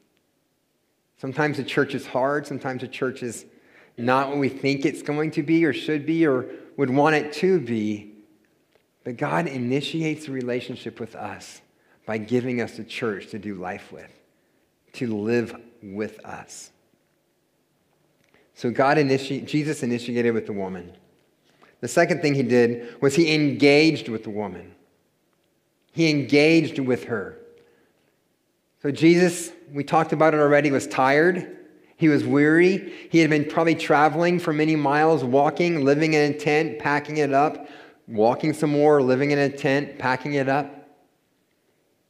Sometimes 1.19 1.57
the 1.57 1.65
church 1.65 1.95
is 1.95 2.07
hard, 2.07 2.47
sometimes 2.47 2.83
the 2.83 2.89
church 2.89 3.23
is 3.23 3.47
not 3.97 4.29
what 4.29 4.39
we 4.39 4.49
think 4.49 4.85
it's 4.85 5.03
going 5.03 5.31
to 5.33 5.43
be 5.43 5.65
or 5.65 5.73
should 5.73 6.07
be 6.07 6.27
or 6.27 6.47
would 6.77 6.91
want 6.91 7.15
it 7.15 7.33
to 7.35 7.61
be. 7.61 8.13
But 9.05 9.17
God 9.17 9.47
initiates 9.47 10.29
a 10.29 10.33
relationship 10.33 10.99
with 10.99 11.15
us 11.15 11.61
by 12.07 12.19
giving 12.19 12.61
us 12.61 12.79
a 12.79 12.85
church 12.85 13.29
to 13.31 13.39
do 13.39 13.55
life 13.55 13.93
with, 13.93 14.11
to 14.95 15.15
live 15.15 15.55
with 15.83 16.25
us. 16.25 16.71
So 18.55 18.71
God 18.71 18.99
initiated, 18.99 19.49
Jesus 19.49 19.83
initiated 19.83 20.33
with 20.33 20.47
the 20.47 20.53
woman. 20.53 20.97
The 21.81 21.89
second 21.89 22.23
thing 22.23 22.35
he 22.35 22.43
did 22.43 23.01
was 23.03 23.15
he 23.15 23.35
engaged 23.35 24.09
with 24.09 24.25
the 24.25 24.31
woman. 24.31 24.75
He 25.93 26.09
engaged 26.09 26.79
with 26.79 27.05
her. 27.05 27.39
So 28.83 28.91
Jesus, 28.91 29.53
we 29.73 29.85
talked 29.85 30.13
about 30.13 30.35
it 30.35 30.41
already, 30.41 30.71
was 30.71 30.87
tired. 30.87 31.64
He 31.97 32.09
was 32.09 32.25
weary. 32.25 32.93
He 33.11 33.21
had 33.21 33.31
been 33.31 33.45
probably 33.45 33.75
traveling 33.75 34.39
for 34.39 34.53
many 34.53 34.77
miles, 34.77 35.23
walking, 35.23 35.85
living 35.85 36.15
in 36.15 36.33
a 36.33 36.39
tent, 36.39 36.79
packing 36.79 37.19
it 37.19 37.33
up, 37.33 37.69
walking 38.09 38.53
some 38.53 38.71
more, 38.71 39.01
living 39.01 39.31
in 39.31 39.39
a 39.39 39.49
tent, 39.49 39.99
packing 39.99 40.35
it 40.35 40.49
up. 40.49 40.89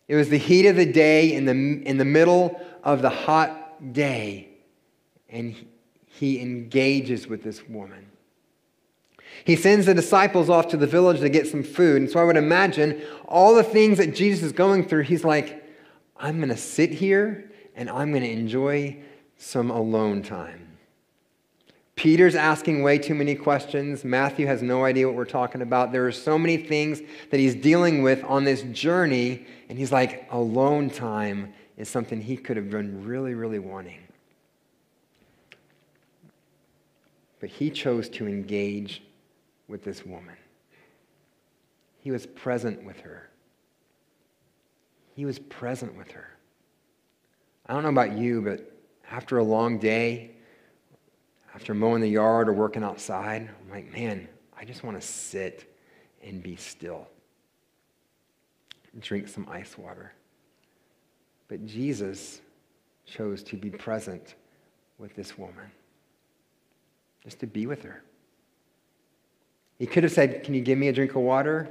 It 0.08 0.16
was 0.16 0.28
the 0.28 0.38
heat 0.38 0.66
of 0.66 0.76
the 0.76 0.90
day 0.90 1.32
in 1.32 1.44
the, 1.44 1.52
in 1.52 1.98
the 1.98 2.04
middle 2.04 2.60
of 2.82 3.02
the 3.02 3.10
hot 3.10 3.92
day, 3.92 4.48
and 5.28 5.54
he 6.06 6.40
engages 6.40 7.26
with 7.26 7.42
this 7.42 7.66
woman. 7.68 8.06
He 9.44 9.56
sends 9.56 9.86
the 9.86 9.94
disciples 9.94 10.48
off 10.48 10.68
to 10.68 10.76
the 10.76 10.86
village 10.86 11.20
to 11.20 11.28
get 11.28 11.48
some 11.48 11.62
food. 11.62 12.02
And 12.02 12.10
so 12.10 12.20
I 12.20 12.24
would 12.24 12.36
imagine 12.36 13.02
all 13.26 13.54
the 13.54 13.64
things 13.64 13.98
that 13.98 14.14
Jesus 14.14 14.44
is 14.44 14.52
going 14.52 14.86
through, 14.86 15.02
he's 15.02 15.24
like, 15.24 15.62
I'm 16.16 16.36
going 16.36 16.50
to 16.50 16.56
sit 16.56 16.90
here 16.90 17.50
and 17.74 17.90
I'm 17.90 18.10
going 18.10 18.22
to 18.22 18.30
enjoy 18.30 18.96
some 19.38 19.70
alone 19.70 20.22
time. 20.22 20.74
Peter's 21.96 22.34
asking 22.34 22.82
way 22.82 22.98
too 22.98 23.14
many 23.14 23.34
questions. 23.34 24.04
Matthew 24.04 24.46
has 24.46 24.62
no 24.62 24.84
idea 24.84 25.06
what 25.06 25.14
we're 25.16 25.24
talking 25.24 25.62
about. 25.62 25.92
There 25.92 26.06
are 26.06 26.12
so 26.12 26.38
many 26.38 26.56
things 26.56 27.00
that 27.30 27.38
he's 27.38 27.54
dealing 27.54 28.02
with 28.02 28.24
on 28.24 28.44
this 28.44 28.62
journey, 28.62 29.46
and 29.68 29.78
he's 29.78 29.92
like, 29.92 30.26
alone 30.30 30.90
time 30.90 31.54
is 31.76 31.88
something 31.88 32.20
he 32.20 32.36
could 32.36 32.56
have 32.56 32.68
been 32.68 33.04
really, 33.04 33.34
really 33.34 33.60
wanting. 33.60 34.00
But 37.40 37.48
he 37.48 37.70
chose 37.70 38.08
to 38.10 38.26
engage 38.26 39.02
with 39.68 39.84
this 39.84 40.04
woman. 40.04 40.36
He 42.00 42.10
was 42.10 42.26
present 42.26 42.84
with 42.84 43.00
her. 43.00 43.30
He 45.14 45.24
was 45.24 45.38
present 45.38 45.96
with 45.96 46.10
her. 46.10 46.28
I 47.66 47.72
don't 47.72 47.82
know 47.82 47.88
about 47.88 48.18
you, 48.18 48.42
but 48.42 48.73
after 49.10 49.38
a 49.38 49.44
long 49.44 49.78
day, 49.78 50.32
after 51.54 51.74
mowing 51.74 52.00
the 52.00 52.08
yard 52.08 52.48
or 52.48 52.52
working 52.52 52.82
outside, 52.82 53.48
I'm 53.62 53.70
like, 53.70 53.92
man, 53.92 54.28
I 54.58 54.64
just 54.64 54.82
want 54.82 55.00
to 55.00 55.06
sit 55.06 55.72
and 56.22 56.42
be 56.42 56.56
still. 56.56 57.06
and 58.92 59.02
Drink 59.02 59.28
some 59.28 59.46
ice 59.50 59.76
water. 59.78 60.12
But 61.48 61.66
Jesus 61.66 62.40
chose 63.06 63.42
to 63.44 63.56
be 63.56 63.70
present 63.70 64.34
with 64.98 65.14
this 65.14 65.36
woman, 65.36 65.70
just 67.22 67.40
to 67.40 67.46
be 67.46 67.66
with 67.66 67.82
her. 67.82 68.02
He 69.78 69.86
could 69.86 70.04
have 70.04 70.12
said, 70.12 70.44
Can 70.44 70.54
you 70.54 70.60
give 70.60 70.78
me 70.78 70.88
a 70.88 70.92
drink 70.92 71.14
of 71.14 71.22
water? 71.22 71.68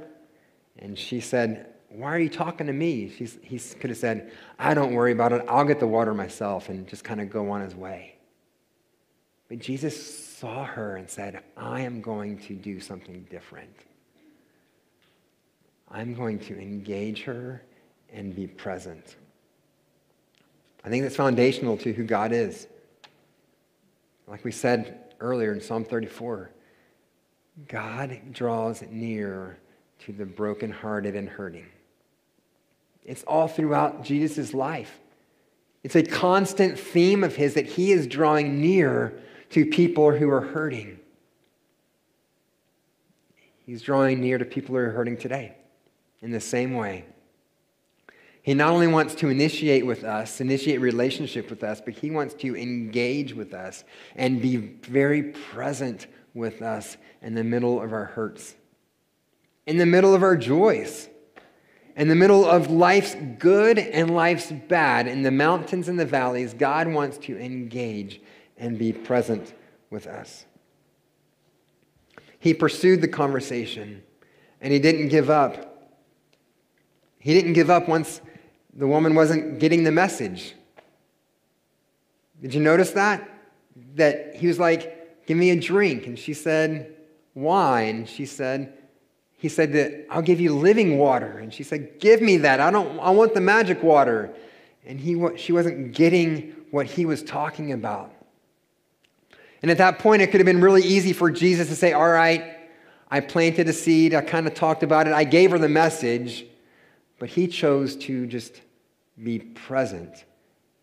And 0.78 0.98
she 0.98 1.20
said, 1.20 1.73
why 1.94 2.12
are 2.14 2.18
you 2.18 2.28
talking 2.28 2.66
to 2.66 2.72
me? 2.72 3.06
He 3.06 3.58
could 3.58 3.90
have 3.90 3.98
said, 3.98 4.32
I 4.58 4.74
don't 4.74 4.94
worry 4.94 5.12
about 5.12 5.32
it. 5.32 5.44
I'll 5.48 5.64
get 5.64 5.78
the 5.80 5.86
water 5.86 6.12
myself 6.12 6.68
and 6.68 6.86
just 6.88 7.04
kind 7.04 7.20
of 7.20 7.30
go 7.30 7.50
on 7.50 7.60
his 7.60 7.74
way. 7.74 8.16
But 9.48 9.60
Jesus 9.60 10.34
saw 10.36 10.64
her 10.64 10.96
and 10.96 11.08
said, 11.08 11.42
I 11.56 11.82
am 11.82 12.00
going 12.00 12.38
to 12.40 12.54
do 12.54 12.80
something 12.80 13.26
different. 13.30 13.76
I'm 15.90 16.14
going 16.14 16.38
to 16.40 16.58
engage 16.58 17.22
her 17.22 17.62
and 18.12 18.34
be 18.34 18.46
present. 18.46 19.16
I 20.84 20.88
think 20.88 21.04
that's 21.04 21.16
foundational 21.16 21.76
to 21.78 21.92
who 21.92 22.04
God 22.04 22.32
is. 22.32 22.66
Like 24.26 24.44
we 24.44 24.50
said 24.50 25.14
earlier 25.20 25.52
in 25.52 25.60
Psalm 25.60 25.84
34, 25.84 26.50
God 27.68 28.18
draws 28.32 28.82
near 28.90 29.58
to 30.00 30.12
the 30.12 30.26
brokenhearted 30.26 31.14
and 31.14 31.28
hurting. 31.28 31.66
It's 33.04 33.22
all 33.24 33.48
throughout 33.48 34.02
Jesus' 34.02 34.54
life. 34.54 35.00
It's 35.82 35.96
a 35.96 36.02
constant 36.02 36.78
theme 36.78 37.22
of 37.22 37.36
his 37.36 37.54
that 37.54 37.66
he 37.66 37.92
is 37.92 38.06
drawing 38.06 38.60
near 38.60 39.12
to 39.50 39.66
people 39.66 40.12
who 40.12 40.30
are 40.30 40.40
hurting. 40.40 40.98
He's 43.66 43.82
drawing 43.82 44.20
near 44.20 44.38
to 44.38 44.44
people 44.44 44.74
who 44.74 44.80
are 44.80 44.90
hurting 44.90 45.18
today 45.18 45.54
in 46.22 46.30
the 46.30 46.40
same 46.40 46.74
way. 46.74 47.04
He 48.42 48.52
not 48.52 48.72
only 48.72 48.86
wants 48.86 49.14
to 49.16 49.28
initiate 49.28 49.86
with 49.86 50.04
us, 50.04 50.40
initiate 50.40 50.80
relationship 50.80 51.48
with 51.48 51.62
us, 51.64 51.80
but 51.80 51.94
he 51.94 52.10
wants 52.10 52.34
to 52.34 52.56
engage 52.56 53.34
with 53.34 53.54
us 53.54 53.84
and 54.16 54.40
be 54.40 54.56
very 54.56 55.22
present 55.22 56.06
with 56.34 56.60
us 56.60 56.98
in 57.22 57.34
the 57.34 57.44
middle 57.44 57.80
of 57.80 57.92
our 57.92 58.04
hurts, 58.04 58.54
in 59.66 59.78
the 59.78 59.86
middle 59.86 60.14
of 60.14 60.22
our 60.22 60.36
joys 60.36 61.08
in 61.96 62.08
the 62.08 62.14
middle 62.14 62.44
of 62.44 62.70
life's 62.70 63.16
good 63.38 63.78
and 63.78 64.14
life's 64.14 64.50
bad, 64.50 65.06
in 65.06 65.22
the 65.22 65.30
mountains 65.30 65.88
and 65.88 65.98
the 65.98 66.04
valleys, 66.04 66.54
God 66.54 66.88
wants 66.88 67.18
to 67.18 67.38
engage 67.38 68.20
and 68.56 68.78
be 68.78 68.92
present 68.92 69.54
with 69.90 70.06
us. 70.06 70.46
He 72.38 72.52
pursued 72.52 73.00
the 73.00 73.08
conversation 73.08 74.02
and 74.60 74.72
he 74.72 74.78
didn't 74.78 75.08
give 75.08 75.30
up. 75.30 75.92
He 77.18 77.32
didn't 77.32 77.54
give 77.54 77.70
up 77.70 77.88
once 77.88 78.20
the 78.74 78.86
woman 78.86 79.14
wasn't 79.14 79.60
getting 79.60 79.84
the 79.84 79.92
message. 79.92 80.54
Did 82.42 82.54
you 82.54 82.60
notice 82.60 82.90
that? 82.90 83.28
That 83.94 84.34
he 84.36 84.46
was 84.46 84.58
like, 84.58 85.26
Give 85.26 85.36
me 85.36 85.50
a 85.50 85.56
drink. 85.56 86.06
And 86.06 86.18
she 86.18 86.34
said, 86.34 86.94
Wine. 87.34 88.06
She 88.06 88.26
said, 88.26 88.74
he 89.44 89.50
said 89.50 89.74
that 89.74 90.06
I'll 90.08 90.22
give 90.22 90.40
you 90.40 90.56
living 90.56 90.96
water. 90.96 91.36
And 91.36 91.52
she 91.52 91.64
said, 91.64 92.00
Give 92.00 92.22
me 92.22 92.38
that. 92.38 92.60
I 92.60 92.70
don't 92.70 92.98
I 92.98 93.10
want 93.10 93.34
the 93.34 93.42
magic 93.42 93.82
water. 93.82 94.34
And 94.86 94.98
he, 94.98 95.22
she 95.36 95.52
wasn't 95.52 95.92
getting 95.92 96.56
what 96.70 96.86
he 96.86 97.04
was 97.04 97.22
talking 97.22 97.70
about. 97.70 98.10
And 99.60 99.70
at 99.70 99.76
that 99.76 99.98
point, 99.98 100.22
it 100.22 100.28
could 100.28 100.40
have 100.40 100.46
been 100.46 100.62
really 100.62 100.80
easy 100.80 101.12
for 101.12 101.30
Jesus 101.30 101.68
to 101.68 101.76
say, 101.76 101.92
All 101.92 102.08
right, 102.08 102.56
I 103.10 103.20
planted 103.20 103.68
a 103.68 103.74
seed. 103.74 104.14
I 104.14 104.22
kind 104.22 104.46
of 104.46 104.54
talked 104.54 104.82
about 104.82 105.06
it. 105.06 105.12
I 105.12 105.24
gave 105.24 105.50
her 105.50 105.58
the 105.58 105.68
message. 105.68 106.46
But 107.18 107.28
he 107.28 107.46
chose 107.46 107.96
to 107.96 108.26
just 108.26 108.62
be 109.22 109.40
present 109.40 110.24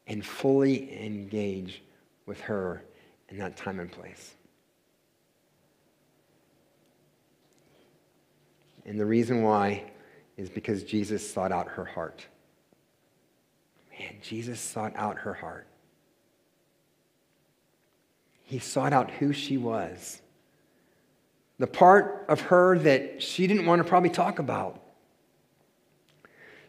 and 0.06 0.24
fully 0.24 1.04
engage 1.04 1.82
with 2.28 2.40
her 2.42 2.84
in 3.30 3.40
that 3.40 3.58
time 3.58 3.80
and 3.80 3.92
place. 3.92 4.36
And 8.86 9.00
the 9.00 9.06
reason 9.06 9.44
why 9.44 9.92
is 10.38 10.50
because 10.50 10.84
Jesus 10.84 11.32
sought 11.32 11.52
out 11.52 11.68
her 11.70 11.86
heart. 11.86 12.26
Man, 13.92 14.16
Jesus 14.22 14.60
sought 14.60 14.94
out 14.96 15.20
her 15.20 15.34
heart. 15.34 15.68
He 18.44 18.60
sought 18.60 18.92
out 18.92 19.12
who 19.12 19.34
she 19.34 19.58
was. 19.58 20.22
The 21.60 21.68
part 21.68 22.26
of 22.28 22.42
her 22.42 22.78
that 22.80 23.22
she 23.22 23.46
didn't 23.46 23.66
want 23.66 23.84
to 23.84 23.88
probably 23.88 24.10
talk 24.10 24.40
about. 24.40 24.82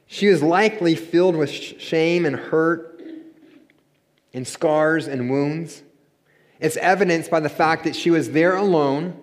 She 0.07 0.29
was 0.29 0.43
likely 0.43 0.95
filled 0.95 1.35
with 1.35 1.51
shame 1.51 2.27
and 2.27 2.37
hurt 2.37 3.03
and 4.35 4.47
scars 4.47 5.09
and 5.09 5.31
wounds. 5.31 5.83
It's 6.61 6.77
evidenced 6.77 7.31
by 7.31 7.41
the 7.41 7.49
fact 7.49 7.85
that 7.85 7.97
she 7.97 8.11
was 8.11 8.31
there 8.31 8.55
alone. 8.55 9.19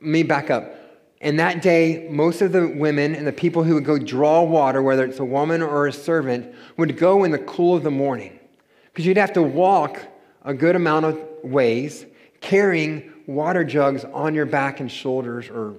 Me 0.00 0.22
back 0.22 0.50
up 0.50 0.79
And 1.20 1.38
that 1.38 1.60
day, 1.60 2.08
most 2.10 2.40
of 2.40 2.52
the 2.52 2.66
women 2.66 3.14
and 3.14 3.26
the 3.26 3.32
people 3.32 3.62
who 3.62 3.74
would 3.74 3.84
go 3.84 3.98
draw 3.98 4.42
water, 4.42 4.82
whether 4.82 5.04
it's 5.04 5.18
a 5.18 5.24
woman 5.24 5.60
or 5.60 5.86
a 5.86 5.92
servant, 5.92 6.54
would 6.78 6.96
go 6.96 7.24
in 7.24 7.30
the 7.30 7.38
cool 7.38 7.76
of 7.76 7.82
the 7.82 7.90
morning. 7.90 8.38
Because 8.86 9.04
you'd 9.04 9.18
have 9.18 9.34
to 9.34 9.42
walk 9.42 10.00
a 10.44 10.54
good 10.54 10.76
amount 10.76 11.04
of 11.04 11.20
ways 11.42 12.06
carrying 12.40 13.12
water 13.26 13.64
jugs 13.64 14.04
on 14.04 14.34
your 14.34 14.46
back 14.46 14.80
and 14.80 14.90
shoulders, 14.90 15.48
or, 15.50 15.74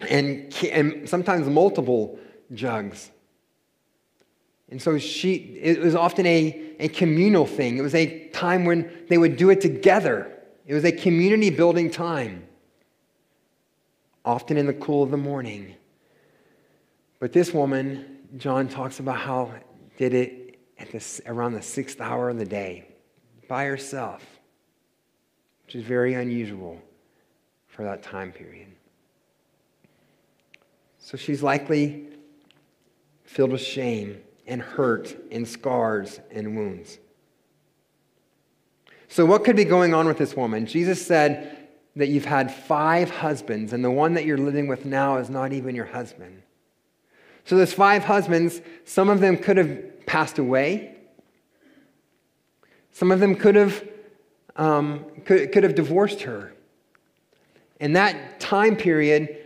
and, 0.00 0.54
and 0.70 1.08
sometimes 1.08 1.48
multiple 1.48 2.18
jugs. 2.54 3.10
And 4.70 4.80
so 4.80 4.96
she, 4.96 5.34
it 5.34 5.80
was 5.80 5.94
often 5.94 6.24
a, 6.24 6.74
a 6.78 6.88
communal 6.88 7.46
thing. 7.46 7.78
It 7.78 7.82
was 7.82 7.94
a 7.94 8.28
time 8.28 8.64
when 8.64 8.90
they 9.08 9.18
would 9.18 9.36
do 9.36 9.50
it 9.50 9.60
together. 9.60 10.32
It 10.66 10.72
was 10.72 10.84
a 10.84 10.92
community 10.92 11.50
building 11.50 11.90
time, 11.90 12.46
often 14.24 14.56
in 14.56 14.66
the 14.66 14.74
cool 14.74 15.02
of 15.02 15.10
the 15.10 15.16
morning. 15.16 15.74
But 17.18 17.32
this 17.32 17.52
woman, 17.52 18.18
John 18.36 18.68
talks 18.68 19.00
about 19.00 19.18
how 19.18 19.52
did 19.96 20.14
it 20.14 20.58
at 20.78 20.90
this, 20.90 21.20
around 21.26 21.54
the 21.54 21.62
sixth 21.62 22.00
hour 22.00 22.30
of 22.30 22.38
the 22.38 22.44
day 22.44 22.88
by 23.48 23.64
herself 23.66 24.24
which 25.72 25.80
is 25.80 25.88
very 25.88 26.12
unusual 26.12 26.78
for 27.66 27.82
that 27.82 28.02
time 28.02 28.30
period. 28.30 28.68
So 30.98 31.16
she's 31.16 31.42
likely 31.42 32.08
filled 33.24 33.52
with 33.52 33.62
shame 33.62 34.20
and 34.46 34.60
hurt 34.60 35.16
and 35.30 35.48
scars 35.48 36.20
and 36.30 36.56
wounds. 36.56 36.98
So, 39.08 39.24
what 39.24 39.44
could 39.44 39.56
be 39.56 39.64
going 39.64 39.94
on 39.94 40.06
with 40.06 40.18
this 40.18 40.36
woman? 40.36 40.66
Jesus 40.66 41.04
said 41.06 41.61
that 41.96 42.08
you've 42.08 42.24
had 42.24 42.52
five 42.52 43.10
husbands, 43.10 43.72
and 43.72 43.84
the 43.84 43.90
one 43.90 44.14
that 44.14 44.24
you're 44.24 44.38
living 44.38 44.66
with 44.66 44.84
now 44.84 45.18
is 45.18 45.28
not 45.28 45.52
even 45.52 45.74
your 45.74 45.84
husband. 45.84 46.42
So, 47.44 47.56
those 47.56 47.72
five 47.72 48.04
husbands, 48.04 48.60
some 48.84 49.08
of 49.08 49.20
them 49.20 49.36
could 49.36 49.56
have 49.56 50.06
passed 50.06 50.38
away, 50.38 50.96
some 52.92 53.10
of 53.10 53.20
them 53.20 53.34
could 53.34 53.56
have 53.56 53.86
um, 54.56 55.04
could, 55.24 55.52
could 55.52 55.64
have 55.64 55.74
divorced 55.74 56.22
her. 56.22 56.52
In 57.80 57.94
that 57.94 58.40
time 58.40 58.76
period, 58.76 59.38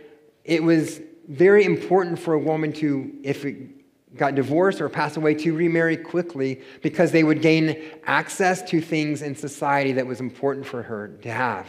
it 0.43 0.61
was 0.61 1.01
very 1.27 1.65
important 1.65 2.19
for 2.19 2.33
a 2.33 2.39
woman 2.39 2.71
to, 2.73 3.13
if 3.23 3.45
it 3.45 3.57
got 4.15 4.35
divorced 4.35 4.81
or 4.81 4.89
passed 4.89 5.17
away, 5.17 5.33
to 5.35 5.53
remarry 5.53 5.97
quickly 5.97 6.61
because 6.81 7.11
they 7.11 7.23
would 7.23 7.41
gain 7.41 7.81
access 8.05 8.61
to 8.69 8.81
things 8.81 9.21
in 9.21 9.35
society 9.35 9.93
that 9.93 10.05
was 10.05 10.19
important 10.19 10.65
for 10.65 10.83
her 10.83 11.09
to 11.21 11.31
have. 11.31 11.67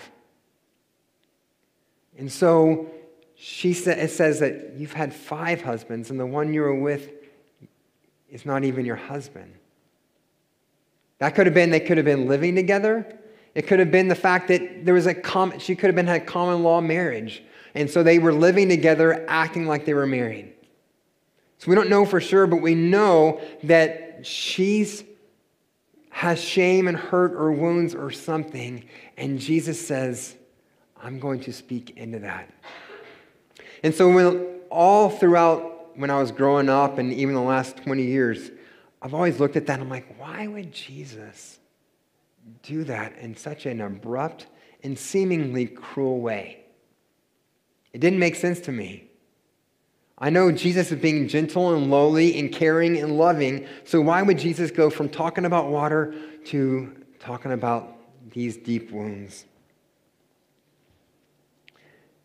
And 2.18 2.31
so 2.31 2.90
she 3.37 3.72
sa- 3.72 3.92
it 3.92 4.09
says 4.09 4.40
that 4.40 4.74
you've 4.76 4.92
had 4.92 5.14
five 5.14 5.62
husbands, 5.62 6.11
and 6.11 6.18
the 6.18 6.26
one 6.26 6.52
you 6.52 6.61
were 6.62 6.74
with 6.74 7.11
is 8.28 8.44
not 8.44 8.64
even 8.64 8.85
your 8.85 8.96
husband. 8.96 9.54
That 11.18 11.35
could 11.35 11.46
have 11.46 11.54
been, 11.54 11.70
they 11.70 11.81
could 11.81 11.96
have 11.96 12.04
been 12.04 12.28
living 12.28 12.54
together. 12.54 13.07
It 13.54 13.66
could 13.66 13.78
have 13.78 13.90
been 13.90 14.09
the 14.09 14.14
fact 14.14 14.48
that 14.48 14.85
there 14.85 14.94
was 14.94 15.07
a 15.07 15.14
common, 15.14 15.59
she 15.59 15.74
could 15.74 15.87
have 15.87 15.96
been 15.96 16.07
had 16.07 16.26
common 16.26 16.62
law 16.62 16.81
marriage. 16.81 17.42
And 17.74 17.90
so 17.90 18.02
they 18.02 18.18
were 18.18 18.33
living 18.33 18.68
together, 18.68 19.24
acting 19.28 19.66
like 19.66 19.85
they 19.85 19.94
were 19.94 20.07
married. 20.07 20.52
So 21.59 21.68
we 21.68 21.74
don't 21.74 21.90
know 21.90 22.04
for 22.04 22.20
sure, 22.20 22.46
but 22.46 22.62
we 22.62 22.74
know 22.74 23.40
that 23.64 24.26
she's 24.26 25.04
has 26.11 26.42
shame 26.42 26.88
and 26.88 26.96
hurt 26.96 27.33
or 27.33 27.52
wounds 27.52 27.94
or 27.94 28.11
something. 28.11 28.85
And 29.16 29.38
Jesus 29.38 29.85
says, 29.85 30.35
I'm 31.02 31.18
going 31.18 31.40
to 31.40 31.52
speak 31.52 31.96
into 31.96 32.18
that. 32.20 32.50
And 33.82 33.94
so 33.94 34.12
when, 34.12 34.61
all 34.70 35.11
throughout 35.11 35.96
when 35.96 36.11
I 36.11 36.20
was 36.20 36.30
growing 36.30 36.68
up 36.68 36.98
and 36.98 37.12
even 37.12 37.34
the 37.34 37.40
last 37.40 37.76
20 37.78 38.02
years, 38.02 38.50
I've 39.02 39.14
always 39.14 39.40
looked 39.40 39.56
at 39.56 39.66
that 39.66 39.74
and 39.74 39.82
I'm 39.82 39.88
like, 39.88 40.18
why 40.18 40.46
would 40.46 40.72
Jesus 40.72 41.58
do 42.62 42.84
that 42.84 43.16
in 43.18 43.37
such 43.37 43.66
an 43.66 43.80
abrupt 43.80 44.46
and 44.82 44.98
seemingly 44.98 45.66
cruel 45.66 46.20
way? 46.20 46.64
It 47.92 48.00
didn't 48.00 48.18
make 48.18 48.37
sense 48.37 48.61
to 48.61 48.72
me. 48.72 49.04
I 50.20 50.30
know 50.30 50.50
Jesus 50.50 50.90
is 50.90 51.00
being 51.00 51.28
gentle 51.28 51.74
and 51.74 51.90
lowly 51.90 52.38
and 52.38 52.52
caring 52.52 52.96
and 52.98 53.16
loving, 53.16 53.68
so 53.84 54.00
why 54.00 54.20
would 54.22 54.38
Jesus 54.38 54.72
go 54.72 54.90
from 54.90 55.08
talking 55.08 55.44
about 55.44 55.68
water 55.68 56.14
to 56.46 56.92
talking 57.20 57.52
about 57.52 57.96
these 58.30 58.56
deep 58.56 58.90
wounds? 58.90 59.44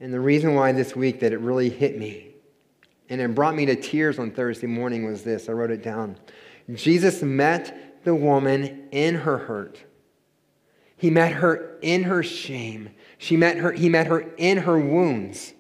And 0.04 0.14
the 0.14 0.20
reason 0.20 0.54
why 0.54 0.74
this 0.74 0.98
week 0.98 1.22
that 1.22 1.32
it 1.32 1.40
really 1.40 1.70
hit 1.70 1.98
me 1.98 2.36
and 3.08 3.22
it 3.22 3.34
brought 3.34 3.56
me 3.56 3.66
to 3.68 3.76
tears 3.78 4.20
on 4.20 4.32
Thursday 4.32 4.68
morning 4.68 5.06
was 5.06 5.24
this 5.24 5.48
I 5.48 5.54
wrote 5.54 5.72
it 5.72 5.82
down. 5.82 6.18
Jesus 6.74 7.22
met 7.22 8.04
the 8.04 8.14
woman 8.14 8.90
in 8.92 9.16
her 9.16 9.38
hurt. 9.38 9.82
He 10.98 11.10
met 11.10 11.32
her 11.32 11.80
in 11.82 12.04
her 12.04 12.22
shame. 12.22 12.90
She 13.18 13.38
met 13.38 13.56
her, 13.56 13.72
he 13.72 13.88
met 13.88 14.08
her 14.08 14.20
in 14.36 14.58
her 14.58 14.78
wounds. 14.78 15.54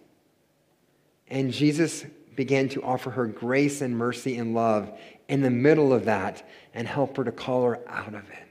And 1.30 1.54
Jesus 1.54 2.06
began 2.36 2.68
to 2.70 2.84
offer 2.84 3.12
her 3.12 3.28
grace 3.28 3.80
and 3.80 3.98
mercy 3.98 4.36
and 4.36 4.54
love 4.54 4.92
in 5.30 5.42
the 5.42 5.52
middle 5.52 5.94
of 5.94 6.04
that 6.04 6.46
and 6.74 6.86
help 6.86 7.16
her 7.16 7.24
to 7.24 7.32
call 7.32 7.64
her 7.64 7.80
out 7.88 8.14
of 8.14 8.30
it. 8.30 8.48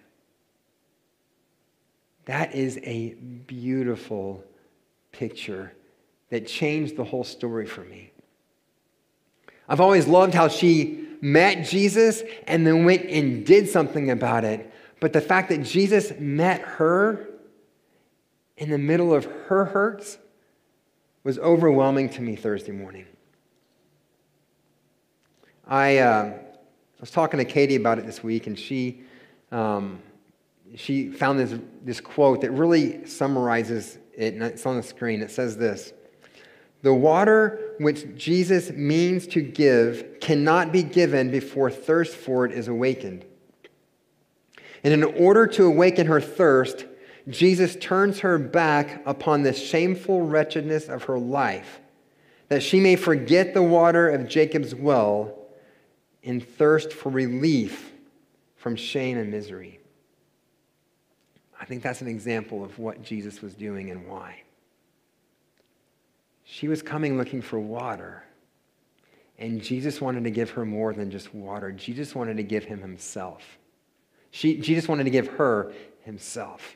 That 2.25 2.55
is 2.55 2.81
a 2.83 3.11
beautiful 3.11 4.43
picture 5.11 5.75
that 6.33 6.49
changed 6.49 6.97
the 6.97 7.05
whole 7.05 7.23
story 7.23 7.67
for 7.67 7.83
me. 7.83 8.11
I've 9.69 9.81
always 9.81 10.09
loved 10.09 10.35
how 10.35 10.49
she 10.49 11.07
met 11.21 11.65
Jesus 11.65 12.25
and 12.49 12.67
then 12.67 12.85
went 12.85 13.05
and 13.05 13.47
did 13.47 13.69
something 13.69 14.11
about 14.11 14.45
it 14.45 14.73
but 15.03 15.13
the 15.13 15.21
fact 15.21 15.49
that 15.49 15.65
Jesus 15.65 16.13
met 16.21 16.61
her 16.61 17.27
in 18.57 18.71
the 18.71 18.79
middle 18.79 19.13
of 19.13 19.25
her 19.25 19.65
hurts 19.65 20.17
was 21.25 21.41
overwhelming 21.41 22.09
to 22.11 22.23
me 22.23 22.37
Thursday 22.37 22.71
morning. 22.71 23.07
I 25.67 25.99
uh, 25.99 26.39
was 27.01 27.11
talking 27.11 27.39
to 27.39 27.45
Katie 27.45 27.75
about 27.75 27.99
it 27.99 28.07
this 28.07 28.23
week, 28.23 28.47
and 28.47 28.57
she, 28.57 29.03
um, 29.51 29.99
she 30.77 31.11
found 31.11 31.41
this, 31.41 31.59
this 31.85 32.01
quote 32.01 32.43
that 32.43 32.53
really 32.53 33.05
summarizes 33.05 33.99
it, 34.15 34.35
and 34.35 34.43
it's 34.45 34.65
on 34.67 34.77
the 34.77 34.85
screen. 34.85 35.21
It 35.21 35.33
says 35.33 35.57
this 35.57 35.93
The 36.83 36.93
water 36.93 37.75
which 37.79 38.17
Jesus 38.17 38.71
means 38.71 39.27
to 39.29 39.41
give 39.41 40.21
cannot 40.21 40.73
be 40.73 40.83
given 40.83 41.31
before 41.31 41.71
thirst 41.71 42.15
for 42.15 42.45
it 42.45 42.53
is 42.53 42.69
awakened. 42.69 43.25
And 44.85 44.93
in 44.93 45.05
order 45.05 45.47
to 45.47 45.65
awaken 45.65 46.09
her 46.09 46.21
thirst, 46.21 46.87
Jesus 47.29 47.77
turns 47.77 48.21
her 48.21 48.37
back 48.37 49.01
upon 49.07 49.43
the 49.43 49.53
shameful 49.53 50.23
wretchedness 50.23 50.89
of 50.89 51.05
her 51.05 51.19
life, 51.19 51.81
that 52.49 52.65
she 52.65 52.81
may 52.81 52.97
forget 52.97 53.55
the 53.55 53.63
water 53.63 54.09
of 54.09 54.29
Jacob's 54.29 54.75
well 54.75 55.39
and 56.25 56.47
thirst 56.47 56.93
for 56.93 57.11
relief 57.11 57.93
from 58.57 58.75
shame 58.75 59.19
and 59.19 59.31
misery. 59.31 59.79
I 61.61 61.65
think 61.65 61.85
that's 61.85 62.01
an 62.01 62.09
example 62.09 62.65
of 62.65 62.77
what 62.81 63.03
Jesus 63.03 63.41
was 63.41 63.55
doing 63.55 63.91
and 63.91 64.09
why. 64.09 64.43
She 66.53 66.69
was 66.69 66.83
coming 66.83 67.17
looking 67.17 67.41
for 67.41 67.59
water, 67.59 68.23
and 69.39 69.63
Jesus 69.63 70.03
wanted 70.03 70.25
to 70.25 70.31
give 70.31 70.51
her 70.51 70.67
more 70.67 70.93
than 70.93 71.11
just 71.11 71.35
water. 71.35 71.73
Jesus 71.73 72.15
wanted 72.15 72.37
to 72.37 72.43
give 72.43 72.65
him 72.65 72.83
himself. 72.83 73.43
She, 74.33 74.59
Jesus 74.59 74.87
wanted 74.87 75.05
to 75.05 75.11
give 75.11 75.29
her 75.29 75.73
himself. 76.03 76.75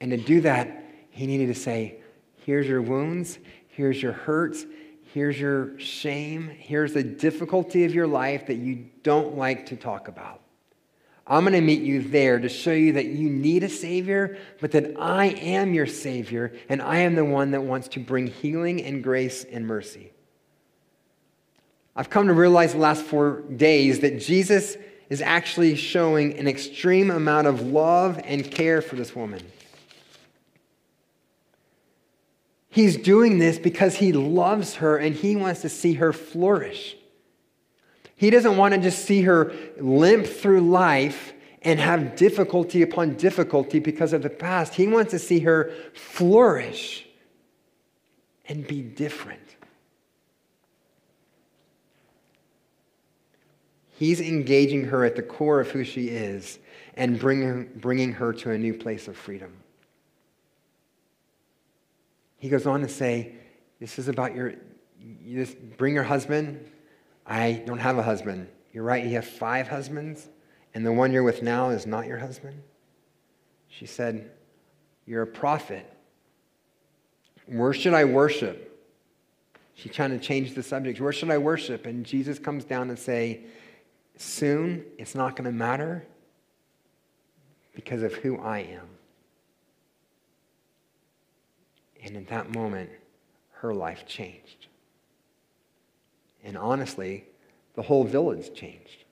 And 0.00 0.10
to 0.10 0.16
do 0.16 0.40
that, 0.40 0.84
he 1.10 1.28
needed 1.28 1.46
to 1.46 1.54
say, 1.54 2.00
Here's 2.44 2.66
your 2.66 2.82
wounds, 2.82 3.38
here's 3.68 4.02
your 4.02 4.10
hurts, 4.10 4.66
here's 5.14 5.38
your 5.38 5.78
shame, 5.78 6.48
here's 6.48 6.92
the 6.92 7.04
difficulty 7.04 7.84
of 7.84 7.94
your 7.94 8.08
life 8.08 8.48
that 8.48 8.56
you 8.56 8.86
don't 9.04 9.36
like 9.36 9.66
to 9.66 9.76
talk 9.76 10.08
about. 10.08 10.40
I'm 11.26 11.42
going 11.42 11.54
to 11.54 11.60
meet 11.60 11.82
you 11.82 12.02
there 12.02 12.38
to 12.38 12.48
show 12.48 12.72
you 12.72 12.92
that 12.92 13.06
you 13.06 13.28
need 13.28 13.64
a 13.64 13.68
Savior, 13.68 14.38
but 14.60 14.70
that 14.72 14.94
I 14.96 15.26
am 15.26 15.74
your 15.74 15.86
Savior, 15.86 16.52
and 16.68 16.80
I 16.80 16.98
am 16.98 17.16
the 17.16 17.24
one 17.24 17.50
that 17.50 17.62
wants 17.62 17.88
to 17.88 18.00
bring 18.00 18.28
healing 18.28 18.82
and 18.84 19.02
grace 19.02 19.42
and 19.44 19.66
mercy. 19.66 20.12
I've 21.96 22.10
come 22.10 22.28
to 22.28 22.32
realize 22.32 22.72
the 22.72 22.78
last 22.78 23.02
four 23.02 23.40
days 23.40 24.00
that 24.00 24.20
Jesus 24.20 24.76
is 25.08 25.20
actually 25.20 25.74
showing 25.74 26.38
an 26.38 26.46
extreme 26.46 27.10
amount 27.10 27.46
of 27.46 27.62
love 27.62 28.20
and 28.22 28.48
care 28.48 28.80
for 28.80 28.96
this 28.96 29.16
woman. 29.16 29.40
He's 32.68 32.96
doing 32.96 33.38
this 33.38 33.58
because 33.58 33.96
he 33.96 34.12
loves 34.12 34.76
her 34.76 34.98
and 34.98 35.14
he 35.14 35.34
wants 35.34 35.62
to 35.62 35.68
see 35.68 35.94
her 35.94 36.12
flourish. 36.12 36.96
He 38.16 38.30
doesn't 38.30 38.56
want 38.56 38.74
to 38.74 38.80
just 38.80 39.04
see 39.04 39.22
her 39.22 39.52
limp 39.78 40.26
through 40.26 40.62
life 40.62 41.34
and 41.62 41.78
have 41.78 42.16
difficulty 42.16 42.82
upon 42.82 43.14
difficulty 43.14 43.78
because 43.78 44.12
of 44.12 44.22
the 44.22 44.30
past. 44.30 44.74
He 44.74 44.88
wants 44.88 45.10
to 45.10 45.18
see 45.18 45.40
her 45.40 45.70
flourish 45.94 47.06
and 48.48 48.66
be 48.66 48.80
different. 48.80 49.40
He's 53.98 54.20
engaging 54.20 54.84
her 54.84 55.04
at 55.04 55.16
the 55.16 55.22
core 55.22 55.60
of 55.60 55.70
who 55.70 55.84
she 55.84 56.08
is 56.08 56.58
and 56.94 57.18
bringing, 57.18 57.70
bringing 57.76 58.12
her 58.12 58.32
to 58.32 58.50
a 58.50 58.58
new 58.58 58.74
place 58.74 59.08
of 59.08 59.16
freedom. 59.16 59.52
He 62.38 62.48
goes 62.48 62.66
on 62.66 62.80
to 62.82 62.88
say, 62.88 63.34
This 63.80 63.98
is 63.98 64.08
about 64.08 64.34
your, 64.34 64.54
you 65.00 65.46
bring 65.76 65.94
your 65.94 66.04
husband. 66.04 66.70
I 67.26 67.62
don't 67.66 67.78
have 67.78 67.98
a 67.98 68.02
husband. 68.02 68.48
You're 68.72 68.84
right, 68.84 69.04
you 69.04 69.14
have 69.14 69.26
five 69.26 69.68
husbands, 69.68 70.28
and 70.74 70.84
the 70.84 70.92
one 70.92 71.12
you're 71.12 71.22
with 71.22 71.42
now 71.42 71.70
is 71.70 71.86
not 71.86 72.06
your 72.06 72.18
husband. 72.18 72.62
She 73.68 73.86
said, 73.86 74.30
You're 75.06 75.22
a 75.22 75.26
prophet. 75.26 75.90
Where 77.46 77.72
should 77.72 77.94
I 77.94 78.04
worship? 78.04 78.72
She's 79.74 79.92
trying 79.92 80.10
to 80.10 80.18
change 80.18 80.54
the 80.54 80.62
subject. 80.62 81.00
Where 81.00 81.12
should 81.12 81.30
I 81.30 81.38
worship? 81.38 81.86
And 81.86 82.04
Jesus 82.04 82.38
comes 82.38 82.64
down 82.64 82.88
and 82.90 82.98
say, 82.98 83.44
Soon 84.16 84.84
it's 84.98 85.14
not 85.14 85.36
going 85.36 85.44
to 85.44 85.52
matter 85.52 86.06
because 87.74 88.02
of 88.02 88.14
who 88.14 88.38
I 88.38 88.60
am. 88.60 88.88
And 92.02 92.16
in 92.16 92.24
that 92.26 92.54
moment, 92.54 92.90
her 93.52 93.74
life 93.74 94.06
changed. 94.06 94.68
And 96.46 96.56
honestly, 96.56 97.24
the 97.74 97.82
whole 97.82 98.04
village 98.04 98.54
changed. 98.54 99.04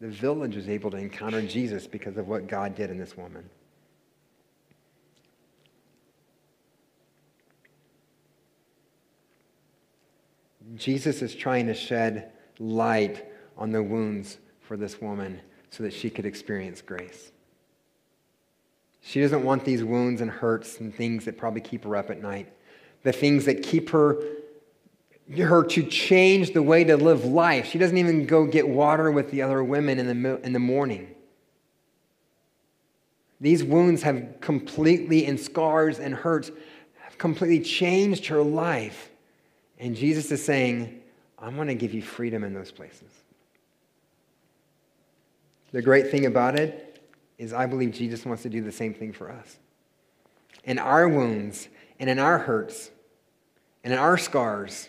The 0.00 0.08
village 0.08 0.56
was 0.56 0.68
able 0.68 0.90
to 0.90 0.96
encounter 0.96 1.40
Jesus 1.40 1.86
because 1.86 2.16
of 2.16 2.26
what 2.26 2.48
God 2.48 2.74
did 2.74 2.90
in 2.90 2.98
this 2.98 3.16
woman. 3.16 3.48
Jesus 10.74 11.22
is 11.22 11.34
trying 11.34 11.68
to 11.68 11.74
shed 11.74 12.32
light 12.58 13.24
on 13.56 13.70
the 13.70 13.82
wounds 13.82 14.38
for 14.60 14.76
this 14.76 15.00
woman 15.00 15.40
so 15.70 15.84
that 15.84 15.92
she 15.92 16.10
could 16.10 16.26
experience 16.26 16.82
grace. 16.82 17.30
She 19.02 19.20
doesn't 19.20 19.44
want 19.44 19.64
these 19.64 19.84
wounds 19.84 20.20
and 20.20 20.30
hurts 20.30 20.80
and 20.80 20.92
things 20.92 21.24
that 21.26 21.38
probably 21.38 21.60
keep 21.60 21.84
her 21.84 21.94
up 21.94 22.10
at 22.10 22.20
night, 22.20 22.52
the 23.04 23.12
things 23.12 23.44
that 23.44 23.62
keep 23.62 23.90
her 23.90 24.20
her 25.34 25.64
to 25.64 25.82
change 25.82 26.52
the 26.52 26.62
way 26.62 26.84
to 26.84 26.96
live 26.96 27.24
life. 27.24 27.66
She 27.66 27.78
doesn't 27.78 27.98
even 27.98 28.26
go 28.26 28.46
get 28.46 28.68
water 28.68 29.10
with 29.10 29.30
the 29.30 29.42
other 29.42 29.62
women 29.62 29.98
in 29.98 30.22
the, 30.22 30.40
in 30.42 30.52
the 30.52 30.58
morning. 30.58 31.14
These 33.40 33.64
wounds 33.64 34.02
have 34.02 34.40
completely, 34.40 35.26
and 35.26 35.38
scars 35.38 35.98
and 35.98 36.14
hurts, 36.14 36.50
have 37.00 37.18
completely 37.18 37.60
changed 37.60 38.26
her 38.26 38.42
life. 38.42 39.10
And 39.78 39.94
Jesus 39.94 40.30
is 40.30 40.44
saying, 40.44 41.02
I'm 41.38 41.56
going 41.56 41.68
to 41.68 41.74
give 41.74 41.92
you 41.92 42.02
freedom 42.02 42.44
in 42.44 42.54
those 42.54 42.70
places. 42.70 43.10
The 45.72 45.82
great 45.82 46.10
thing 46.10 46.24
about 46.24 46.58
it 46.58 47.02
is, 47.36 47.52
I 47.52 47.66
believe 47.66 47.92
Jesus 47.92 48.24
wants 48.24 48.42
to 48.44 48.48
do 48.48 48.62
the 48.62 48.72
same 48.72 48.94
thing 48.94 49.12
for 49.12 49.30
us. 49.30 49.58
In 50.64 50.78
our 50.78 51.08
wounds, 51.08 51.68
and 51.98 52.08
in 52.08 52.18
our 52.18 52.38
hurts, 52.38 52.90
and 53.84 53.92
in 53.92 53.98
our 53.98 54.16
scars, 54.16 54.88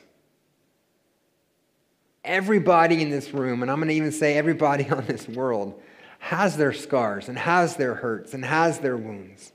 everybody 2.27 3.01
in 3.01 3.09
this 3.09 3.33
room, 3.33 3.61
and 3.61 3.71
I'm 3.71 3.77
going 3.77 3.89
to 3.89 3.95
even 3.95 4.11
say 4.11 4.37
everybody 4.37 4.87
on 4.89 5.05
this 5.05 5.27
world, 5.27 5.81
has 6.19 6.57
their 6.57 6.73
scars 6.73 7.29
and 7.29 7.37
has 7.37 7.75
their 7.75 7.95
hurts 7.95 8.33
and 8.33 8.43
has 8.43 8.79
their 8.79 8.97
wounds. 8.97 9.51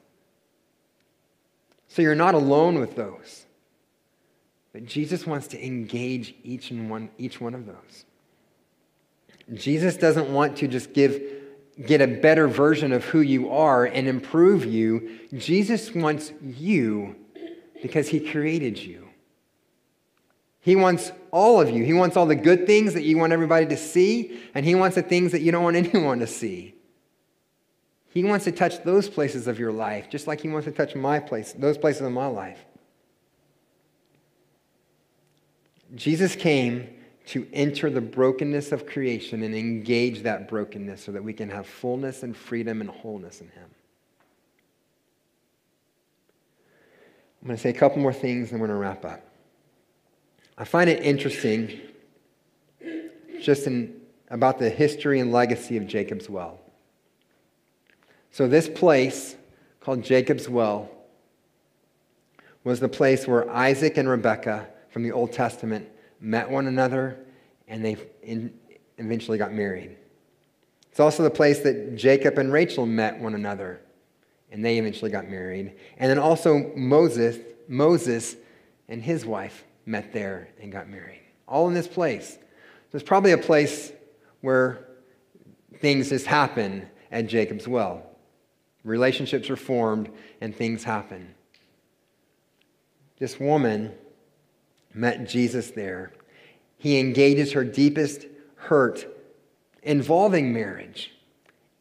So 1.89 2.03
you're 2.03 2.15
not 2.15 2.35
alone 2.35 2.79
with 2.79 2.97
those. 2.97 3.47
But 4.73 4.87
Jesus 4.87 5.27
wants 5.27 5.49
to 5.49 5.65
engage 5.65 6.35
each 6.43 6.71
and 6.71 6.89
one, 6.89 7.11
each 7.19 7.41
one 7.41 7.55
of 7.55 7.67
those. 7.67 8.05
Jesus 9.53 9.97
doesn't 9.97 10.33
want 10.33 10.57
to 10.59 10.69
just 10.69 10.95
give, 10.95 11.21
get 11.85 12.01
a 12.01 12.07
better 12.07 12.49
version 12.49 12.93
of 12.93 13.05
who 13.05 13.21
you 13.21 13.51
are 13.51 13.85
and 13.85 14.09
improve 14.09 14.65
you. 14.65 15.19
Jesus 15.35 15.95
wants 15.95 16.33
you 16.43 17.17
because 17.83 18.09
he 18.09 18.21
created 18.21 18.79
you. 18.79 19.09
He 20.63 20.77
wants 20.77 21.11
all 21.33 21.61
of 21.61 21.71
you. 21.71 21.85
He 21.85 21.93
wants 21.93 22.17
all 22.17 22.25
the 22.25 22.37
good 22.37 22.67
things 22.67 22.95
that 22.95 23.03
you 23.03 23.19
want 23.19 23.33
everybody 23.33 23.67
to 23.67 23.77
see, 23.77 24.41
and 24.55 24.65
he 24.65 24.77
wants 24.77 24.95
the 24.95 25.03
things 25.03 25.33
that 25.33 25.43
you 25.43 25.51
don't 25.51 25.65
want 25.65 25.77
anyone 25.95 26.21
to 26.21 26.27
see. 26.27 26.75
He 28.11 28.23
wants 28.23 28.45
to 28.45 28.53
touch 28.53 28.83
those 28.85 29.09
places 29.09 29.49
of 29.49 29.59
your 29.59 29.73
life, 29.73 30.09
just 30.09 30.29
like 30.29 30.41
he 30.41 30.49
wants 30.49 30.67
to 30.67 30.73
touch 30.73 30.95
my 30.95 31.19
place, 31.19 31.53
those 31.53 31.77
places 31.77 32.03
of 32.03 32.13
my 32.13 32.27
life. 32.27 32.65
Jesus 35.97 36.37
came 36.37 36.89
to 37.27 37.49
enter 37.53 37.91
the 37.91 38.01
brokenness 38.01 38.71
of 38.71 38.87
creation 38.87 39.43
and 39.43 39.55
engage 39.55 40.23
that 40.23 40.49
brokenness 40.49 41.03
so 41.03 41.11
that 41.11 41.25
we 41.25 41.33
can 41.33 41.49
have 41.51 41.67
fullness 41.67 42.23
and 42.23 42.37
freedom 42.37 42.81
and 42.81 42.89
wholeness 42.89 43.41
in 43.41 43.49
Him. 43.49 43.69
I'm 47.41 47.49
going 47.49 47.57
to 47.57 47.63
say 47.63 47.71
a 47.71 47.75
couple 47.75 48.01
more 48.01 48.13
things 48.13 48.53
and 48.53 48.61
we're 48.61 48.69
going 48.69 48.79
to 48.79 48.81
wrap 48.81 49.05
up. 49.05 49.32
I 50.63 50.65
find 50.65 50.89
it 50.89 51.03
interesting 51.03 51.81
just 53.41 53.67
in, 53.67 54.01
about 54.29 54.61
the 54.61 54.71
history 54.71 55.19
and 55.19 55.33
legacy 55.33 55.77
of 55.77 55.89
Jacob's 55.89 56.31
Well. 56.31 56.61
So, 58.31 58.47
this 58.47 58.69
place 58.69 59.35
called 59.81 60.05
Jacob's 60.05 60.49
Well 60.49 60.89
was 62.63 62.79
the 62.79 62.89
place 62.89 63.27
where 63.27 63.51
Isaac 63.51 63.97
and 63.97 64.09
Rebekah 64.09 64.69
from 64.91 65.03
the 65.03 65.11
Old 65.11 65.33
Testament 65.33 65.89
met 66.21 66.49
one 66.49 66.69
another, 66.69 67.19
and 67.67 67.85
they 67.85 67.97
eventually 68.99 69.39
got 69.39 69.53
married. 69.53 69.97
It's 70.93 71.01
also 71.01 71.25
the 71.25 71.31
place 71.31 71.59
that 71.65 71.97
Jacob 71.97 72.39
and 72.39 72.53
Rachel 72.53 72.87
met 72.87 73.19
one 73.19 73.35
another, 73.35 73.81
and 74.53 74.65
they 74.65 74.79
eventually 74.79 75.11
got 75.11 75.29
married. 75.29 75.75
And 75.97 76.09
then 76.09 76.21
also 76.21 76.73
Moses, 76.77 77.39
Moses 77.67 78.37
and 78.89 79.03
his 79.03 79.27
wife 79.27 79.65
met 79.87 80.13
there 80.13 80.49
and 80.61 80.71
got 80.71 80.89
married. 80.89 81.21
All 81.47 81.69
in 81.69 81.75
this 81.75 81.89
place. 81.89 82.39
There's 82.91 83.03
probably 83.03 83.33
a 83.33 83.39
place 83.39 83.93
where 84.41 84.87
things 85.81 86.11
just 86.11 86.27
happen 86.27 86.87
at 87.11 87.27
Jacob's 87.27 87.67
well. 87.67 88.05
Relationships 88.85 89.51
are 89.51 89.57
formed 89.57 90.11
and 90.41 90.55
things 90.55 90.85
happen. 90.85 91.35
This 93.19 93.39
woman 93.39 93.93
met 94.95 95.29
Jesus 95.29 95.71
there. 95.71 96.13
He 96.79 96.99
engages 96.99 97.53
her 97.53 97.65
deepest 97.65 98.27
hurt 98.57 99.07
involving 99.83 100.53
marriage. 100.53 101.13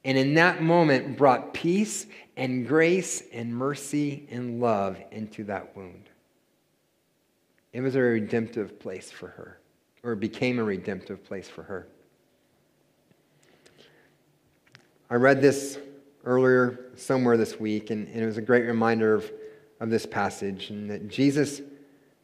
And 0.03 0.17
in 0.17 0.35
that 0.35 0.61
moment, 0.61 1.17
brought 1.17 1.53
peace 1.53 2.05
and 2.37 2.67
grace 2.67 3.23
and 3.33 3.55
mercy 3.55 4.27
and 4.31 4.59
love 4.59 4.97
into 5.11 5.43
that 5.45 5.75
wound. 5.75 6.10
It 7.73 7.81
was 7.81 7.95
a 7.95 8.01
redemptive 8.01 8.79
place 8.79 9.11
for 9.11 9.27
her, 9.27 9.59
or 10.03 10.15
became 10.15 10.59
a 10.59 10.63
redemptive 10.63 11.23
place 11.23 11.47
for 11.47 11.63
her. 11.63 11.87
I 15.09 15.15
read 15.15 15.41
this 15.41 15.77
earlier 16.23 16.91
somewhere 16.95 17.37
this 17.37 17.59
week, 17.59 17.89
and, 17.89 18.07
and 18.07 18.21
it 18.21 18.25
was 18.25 18.37
a 18.37 18.41
great 18.41 18.65
reminder 18.65 19.13
of, 19.13 19.31
of 19.79 19.89
this 19.89 20.05
passage, 20.05 20.69
and 20.69 20.89
that 20.89 21.07
Jesus 21.09 21.61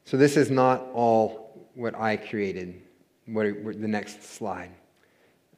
so 0.08 0.16
this 0.16 0.38
is 0.38 0.50
not 0.50 0.88
all 0.94 1.68
what 1.76 1.94
I 1.94 2.16
created, 2.16 2.82
what, 3.26 3.46
the 3.64 3.90
next 3.90 4.24
slide. 4.24 4.72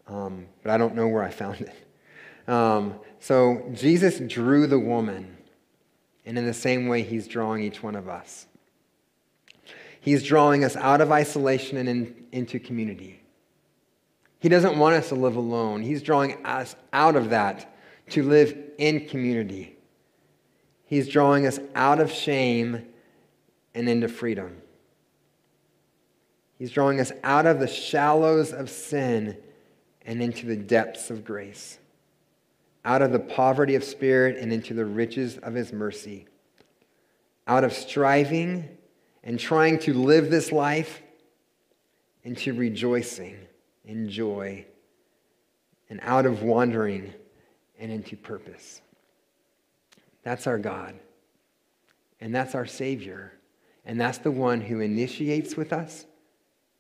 Um, 0.08 0.47
but 0.63 0.71
I 0.71 0.78
don't 0.80 0.95
know 0.95 1.08
where 1.08 1.21
I 1.21 1.30
found 1.30 1.62
it. 1.62 2.52
Um, 2.52 2.95
so 3.19 3.69
Jesus 3.75 4.19
drew 4.19 4.65
the 4.65 4.80
woman, 4.80 5.38
and 6.25 6.35
in 6.35 6.48
the 6.48 6.54
same 6.56 6.87
way, 6.87 7.04
he's 7.04 7.27
drawing 7.27 7.62
each 7.62 7.83
one 7.83 7.96
of 7.96 8.10
us. 8.10 8.48
He's 10.02 10.23
drawing 10.23 10.63
us 10.63 10.75
out 10.75 11.02
of 11.02 11.12
isolation 11.12 11.77
and 11.77 11.89
in, 11.89 12.25
into 12.31 12.60
community. 12.60 13.21
He 14.39 14.50
doesn't 14.50 14.77
want 14.77 14.95
us 14.95 15.10
to 15.10 15.15
live 15.15 15.35
alone. 15.35 15.81
He's 15.81 16.02
drawing 16.02 16.45
us 16.45 16.75
out 16.93 17.15
of 17.15 17.31
that 17.31 17.75
to 18.12 18.23
live 18.23 18.58
in 18.77 19.06
community. 19.08 19.75
He's 20.85 21.08
drawing 21.08 21.45
us 21.45 21.60
out 21.75 22.00
of 22.00 22.12
shame 22.12 22.87
and 23.75 23.89
into 23.89 24.08
freedom. 24.08 24.62
He's 26.58 26.71
drawing 26.71 27.00
us 27.00 27.12
out 27.23 27.45
of 27.45 27.60
the 27.60 27.67
shallows 27.67 28.52
of 28.52 28.69
sin 28.69 29.37
and 30.06 30.21
into 30.21 30.45
the 30.45 30.56
depths 30.56 31.10
of 31.10 31.23
grace, 31.23 31.77
out 32.83 33.02
of 33.02 33.12
the 33.12 33.19
poverty 33.19 33.75
of 33.75 33.83
spirit 33.83 34.37
and 34.37 34.52
into 34.52 34.73
the 34.73 34.85
riches 34.85 35.37
of 35.37 35.54
his 35.54 35.71
mercy, 35.71 36.25
out 37.47 37.63
of 37.63 37.73
striving 37.73 38.77
and 39.23 39.39
trying 39.39 39.79
to 39.79 39.93
live 39.93 40.29
this 40.29 40.51
life 40.51 41.01
into 42.23 42.53
rejoicing 42.53 43.37
and 43.87 44.09
joy, 44.09 44.65
and 45.89 45.99
out 46.03 46.25
of 46.25 46.43
wandering 46.43 47.13
and 47.79 47.91
into 47.91 48.15
purpose. 48.15 48.81
That's 50.23 50.45
our 50.45 50.59
God, 50.59 50.95
and 52.21 52.35
that's 52.35 52.53
our 52.55 52.65
Savior. 52.65 53.33
And 53.85 53.99
that's 53.99 54.19
the 54.19 54.29
one 54.29 54.61
who 54.61 54.81
initiates 54.81 55.57
with 55.57 55.73
us, 55.73 56.05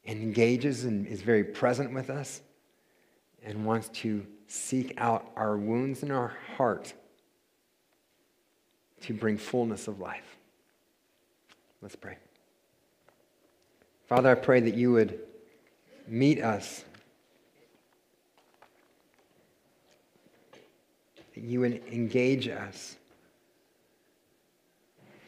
engages, 0.05 0.83
and 0.83 1.07
is 1.07 1.23
very 1.23 1.43
present 1.43 1.91
with 1.91 2.11
us, 2.11 2.41
and 3.43 3.65
wants 3.65 3.89
to 3.89 4.27
seek 4.45 4.93
out 4.97 5.31
our 5.35 5.57
wounds 5.57 6.03
in 6.03 6.11
our 6.11 6.35
heart 6.55 6.93
to 9.01 9.13
bring 9.13 9.37
fullness 9.37 9.87
of 9.87 9.99
life. 9.99 10.37
Let's 11.81 11.95
pray. 11.95 12.17
Father, 14.09 14.31
I 14.31 14.35
pray 14.35 14.59
that 14.59 14.73
you 14.73 14.91
would 14.93 15.19
meet 16.07 16.41
us, 16.41 16.83
that 21.35 21.43
you 21.43 21.59
would 21.59 21.83
engage 21.91 22.47
us. 22.47 22.95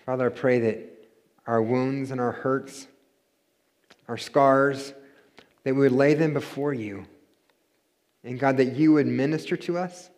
Father, 0.04 0.26
I 0.26 0.30
pray 0.30 0.58
that 0.62 1.10
our 1.46 1.62
wounds 1.62 2.10
and 2.10 2.20
our 2.20 2.32
hurts, 2.32 2.88
our 4.08 4.18
scars, 4.18 4.96
that 5.64 5.76
we 5.76 5.82
would 5.82 5.92
lay 5.92 6.16
them 6.16 6.34
before 6.34 6.74
you. 6.74 7.06
And 8.24 8.40
God, 8.40 8.58
that 8.58 8.76
you 8.76 8.94
would 8.94 9.06
minister 9.06 9.56
to 9.58 9.78
us, 9.78 10.10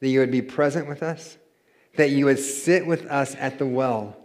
that 0.00 0.08
you 0.08 0.20
would 0.20 0.30
be 0.30 0.40
present 0.40 0.88
with 0.88 1.02
us, 1.02 1.36
that 1.96 2.08
you 2.08 2.24
would 2.24 2.38
sit 2.38 2.86
with 2.86 3.04
us 3.04 3.34
at 3.34 3.58
the 3.58 3.66
well 3.66 4.16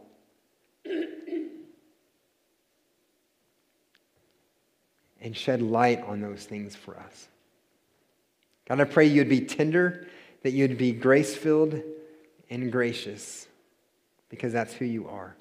and 5.24 5.36
shed 5.36 5.62
light 5.62 6.04
on 6.04 6.22
those 6.22 6.44
things 6.44 6.76
for 6.76 7.00
us. 7.00 7.30
God, 8.68 8.80
I 8.80 8.84
pray 8.84 9.06
you'd 9.08 9.30
be 9.30 9.42
tender, 9.42 10.08
that 10.44 10.52
you'd 10.52 10.78
be 10.78 10.92
grace 10.92 11.36
filled 11.36 11.82
and 12.50 12.72
gracious, 12.72 13.48
because 14.30 14.54
that's 14.54 14.74
who 14.74 14.86
you 14.86 15.08
are. 15.08 15.36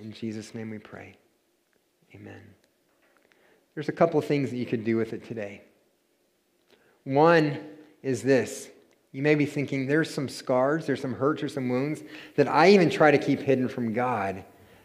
In 0.00 0.12
Jesus' 0.12 0.54
name 0.54 0.70
we 0.70 0.78
pray. 0.78 1.16
Amen. 2.14 2.40
There's 3.74 3.88
a 3.88 3.92
couple 3.92 4.18
of 4.18 4.24
things 4.24 4.50
that 4.50 4.56
you 4.56 4.66
could 4.66 4.84
do 4.84 4.96
with 4.96 5.12
it 5.12 5.26
today. 5.26 5.62
One 7.02 7.58
is 8.02 8.22
this. 8.22 8.68
You 9.12 9.22
may 9.22 9.34
be 9.34 9.46
thinking, 9.46 9.86
there's 9.86 10.12
some 10.12 10.28
scars, 10.28 10.86
there's 10.86 11.00
some 11.00 11.14
hurts, 11.14 11.42
or 11.42 11.48
some 11.48 11.68
wounds 11.68 12.02
that 12.36 12.48
I 12.48 12.70
even 12.70 12.90
try 12.90 13.10
to 13.10 13.18
keep 13.18 13.40
hidden 13.40 13.68
from 13.68 13.92
God 13.92 14.44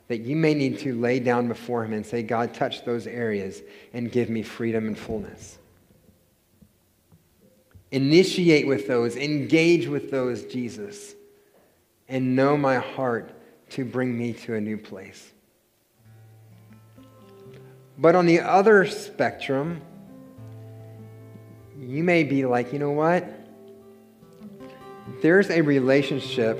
that 0.09 0.21
you 0.21 0.35
may 0.35 0.55
need 0.55 0.79
to 0.79 0.99
lay 0.99 1.19
down 1.19 1.47
before 1.47 1.85
Him 1.85 1.93
and 1.93 2.05
say, 2.05 2.23
God, 2.23 2.53
touch 2.53 2.83
those 2.83 3.07
areas 3.07 3.61
and 3.93 4.11
give 4.11 4.27
me 4.29 4.41
freedom 4.41 4.87
and 4.87 4.97
fullness. 4.97 5.59
Initiate 7.91 8.67
with 8.67 8.87
those, 8.87 9.15
engage 9.15 9.87
with 9.87 10.09
those, 10.09 10.45
Jesus, 10.45 11.13
and 12.07 12.35
know 12.35 12.57
my 12.57 12.77
heart 12.77 13.31
to 13.69 13.85
bring 13.85 14.17
me 14.17 14.33
to 14.33 14.55
a 14.55 14.61
new 14.61 14.77
place. 14.77 15.31
But 17.99 18.15
on 18.15 18.25
the 18.25 18.39
other 18.39 18.87
spectrum, 18.87 19.79
you 21.79 22.03
may 22.03 22.23
be 22.23 22.45
like, 22.45 22.73
you 22.73 22.79
know 22.79 22.91
what? 22.91 23.27
There's 25.21 25.51
a 25.51 25.61
relationship 25.61 26.59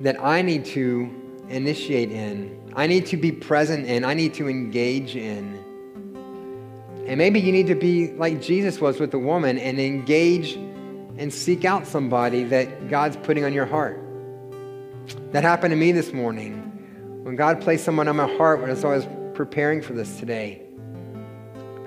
that 0.00 0.22
I 0.22 0.42
need 0.42 0.66
to 0.66 1.25
initiate 1.48 2.10
in. 2.10 2.72
I 2.74 2.86
need 2.86 3.06
to 3.06 3.16
be 3.16 3.32
present 3.32 3.86
in. 3.86 4.04
I 4.04 4.14
need 4.14 4.34
to 4.34 4.48
engage 4.48 5.16
in. 5.16 5.62
And 7.06 7.18
maybe 7.18 7.40
you 7.40 7.52
need 7.52 7.68
to 7.68 7.74
be 7.74 8.12
like 8.12 8.42
Jesus 8.42 8.80
was 8.80 8.98
with 8.98 9.12
the 9.12 9.18
woman 9.18 9.58
and 9.58 9.78
engage 9.78 10.54
and 10.54 11.32
seek 11.32 11.64
out 11.64 11.86
somebody 11.86 12.44
that 12.44 12.88
God's 12.88 13.16
putting 13.16 13.44
on 13.44 13.52
your 13.52 13.66
heart. 13.66 14.00
That 15.32 15.44
happened 15.44 15.70
to 15.70 15.76
me 15.76 15.92
this 15.92 16.12
morning. 16.12 16.62
When 17.22 17.36
God 17.36 17.60
placed 17.60 17.84
someone 17.84 18.08
on 18.08 18.16
my 18.16 18.36
heart 18.36 18.60
as 18.68 18.84
I 18.84 18.88
was 18.88 19.06
preparing 19.34 19.82
for 19.82 19.92
this 19.92 20.18
today, 20.18 20.62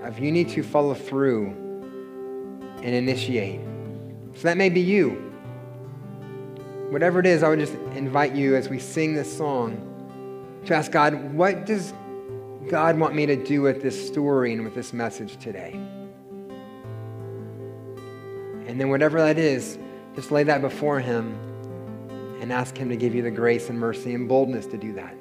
if 0.03 0.20
you 0.20 0.32
need 0.32 0.49
to 0.49 0.64
follow 0.64 0.93
through 0.93 1.47
and 2.82 2.95
initiate. 2.95 3.62
So 4.36 4.43
that 4.43 4.57
may 4.57 4.70
be 4.70 4.82
you. 4.82 5.28
Whatever 6.89 7.19
it 7.19 7.27
is, 7.27 7.43
I 7.43 7.49
would 7.49 7.59
just 7.59 7.75
invite 7.93 8.33
you 8.33 8.55
as 8.55 8.67
we 8.67 8.79
sing 8.79 9.13
this 9.13 9.31
song 9.35 9.85
to 10.65 10.75
ask 10.75 10.91
God, 10.91 11.33
what 11.35 11.67
does 11.67 11.93
God 12.67 12.97
want 12.97 13.13
me 13.13 13.27
to 13.27 13.35
do 13.35 13.61
with 13.61 13.83
this 13.83 14.07
story 14.07 14.53
and 14.53 14.63
with 14.63 14.73
this 14.73 14.91
message 14.91 15.37
today? 15.37 15.73
And 18.65 18.79
then, 18.79 18.89
whatever 18.89 19.21
that 19.21 19.37
is, 19.37 19.77
just 20.15 20.31
lay 20.31 20.43
that 20.43 20.61
before 20.61 20.99
Him 20.99 21.37
and 22.41 22.51
ask 22.51 22.75
Him 22.75 22.89
to 22.89 22.95
give 22.95 23.13
you 23.13 23.21
the 23.21 23.31
grace 23.31 23.69
and 23.69 23.79
mercy 23.79 24.15
and 24.15 24.27
boldness 24.27 24.65
to 24.67 24.77
do 24.77 24.93
that. 24.93 25.15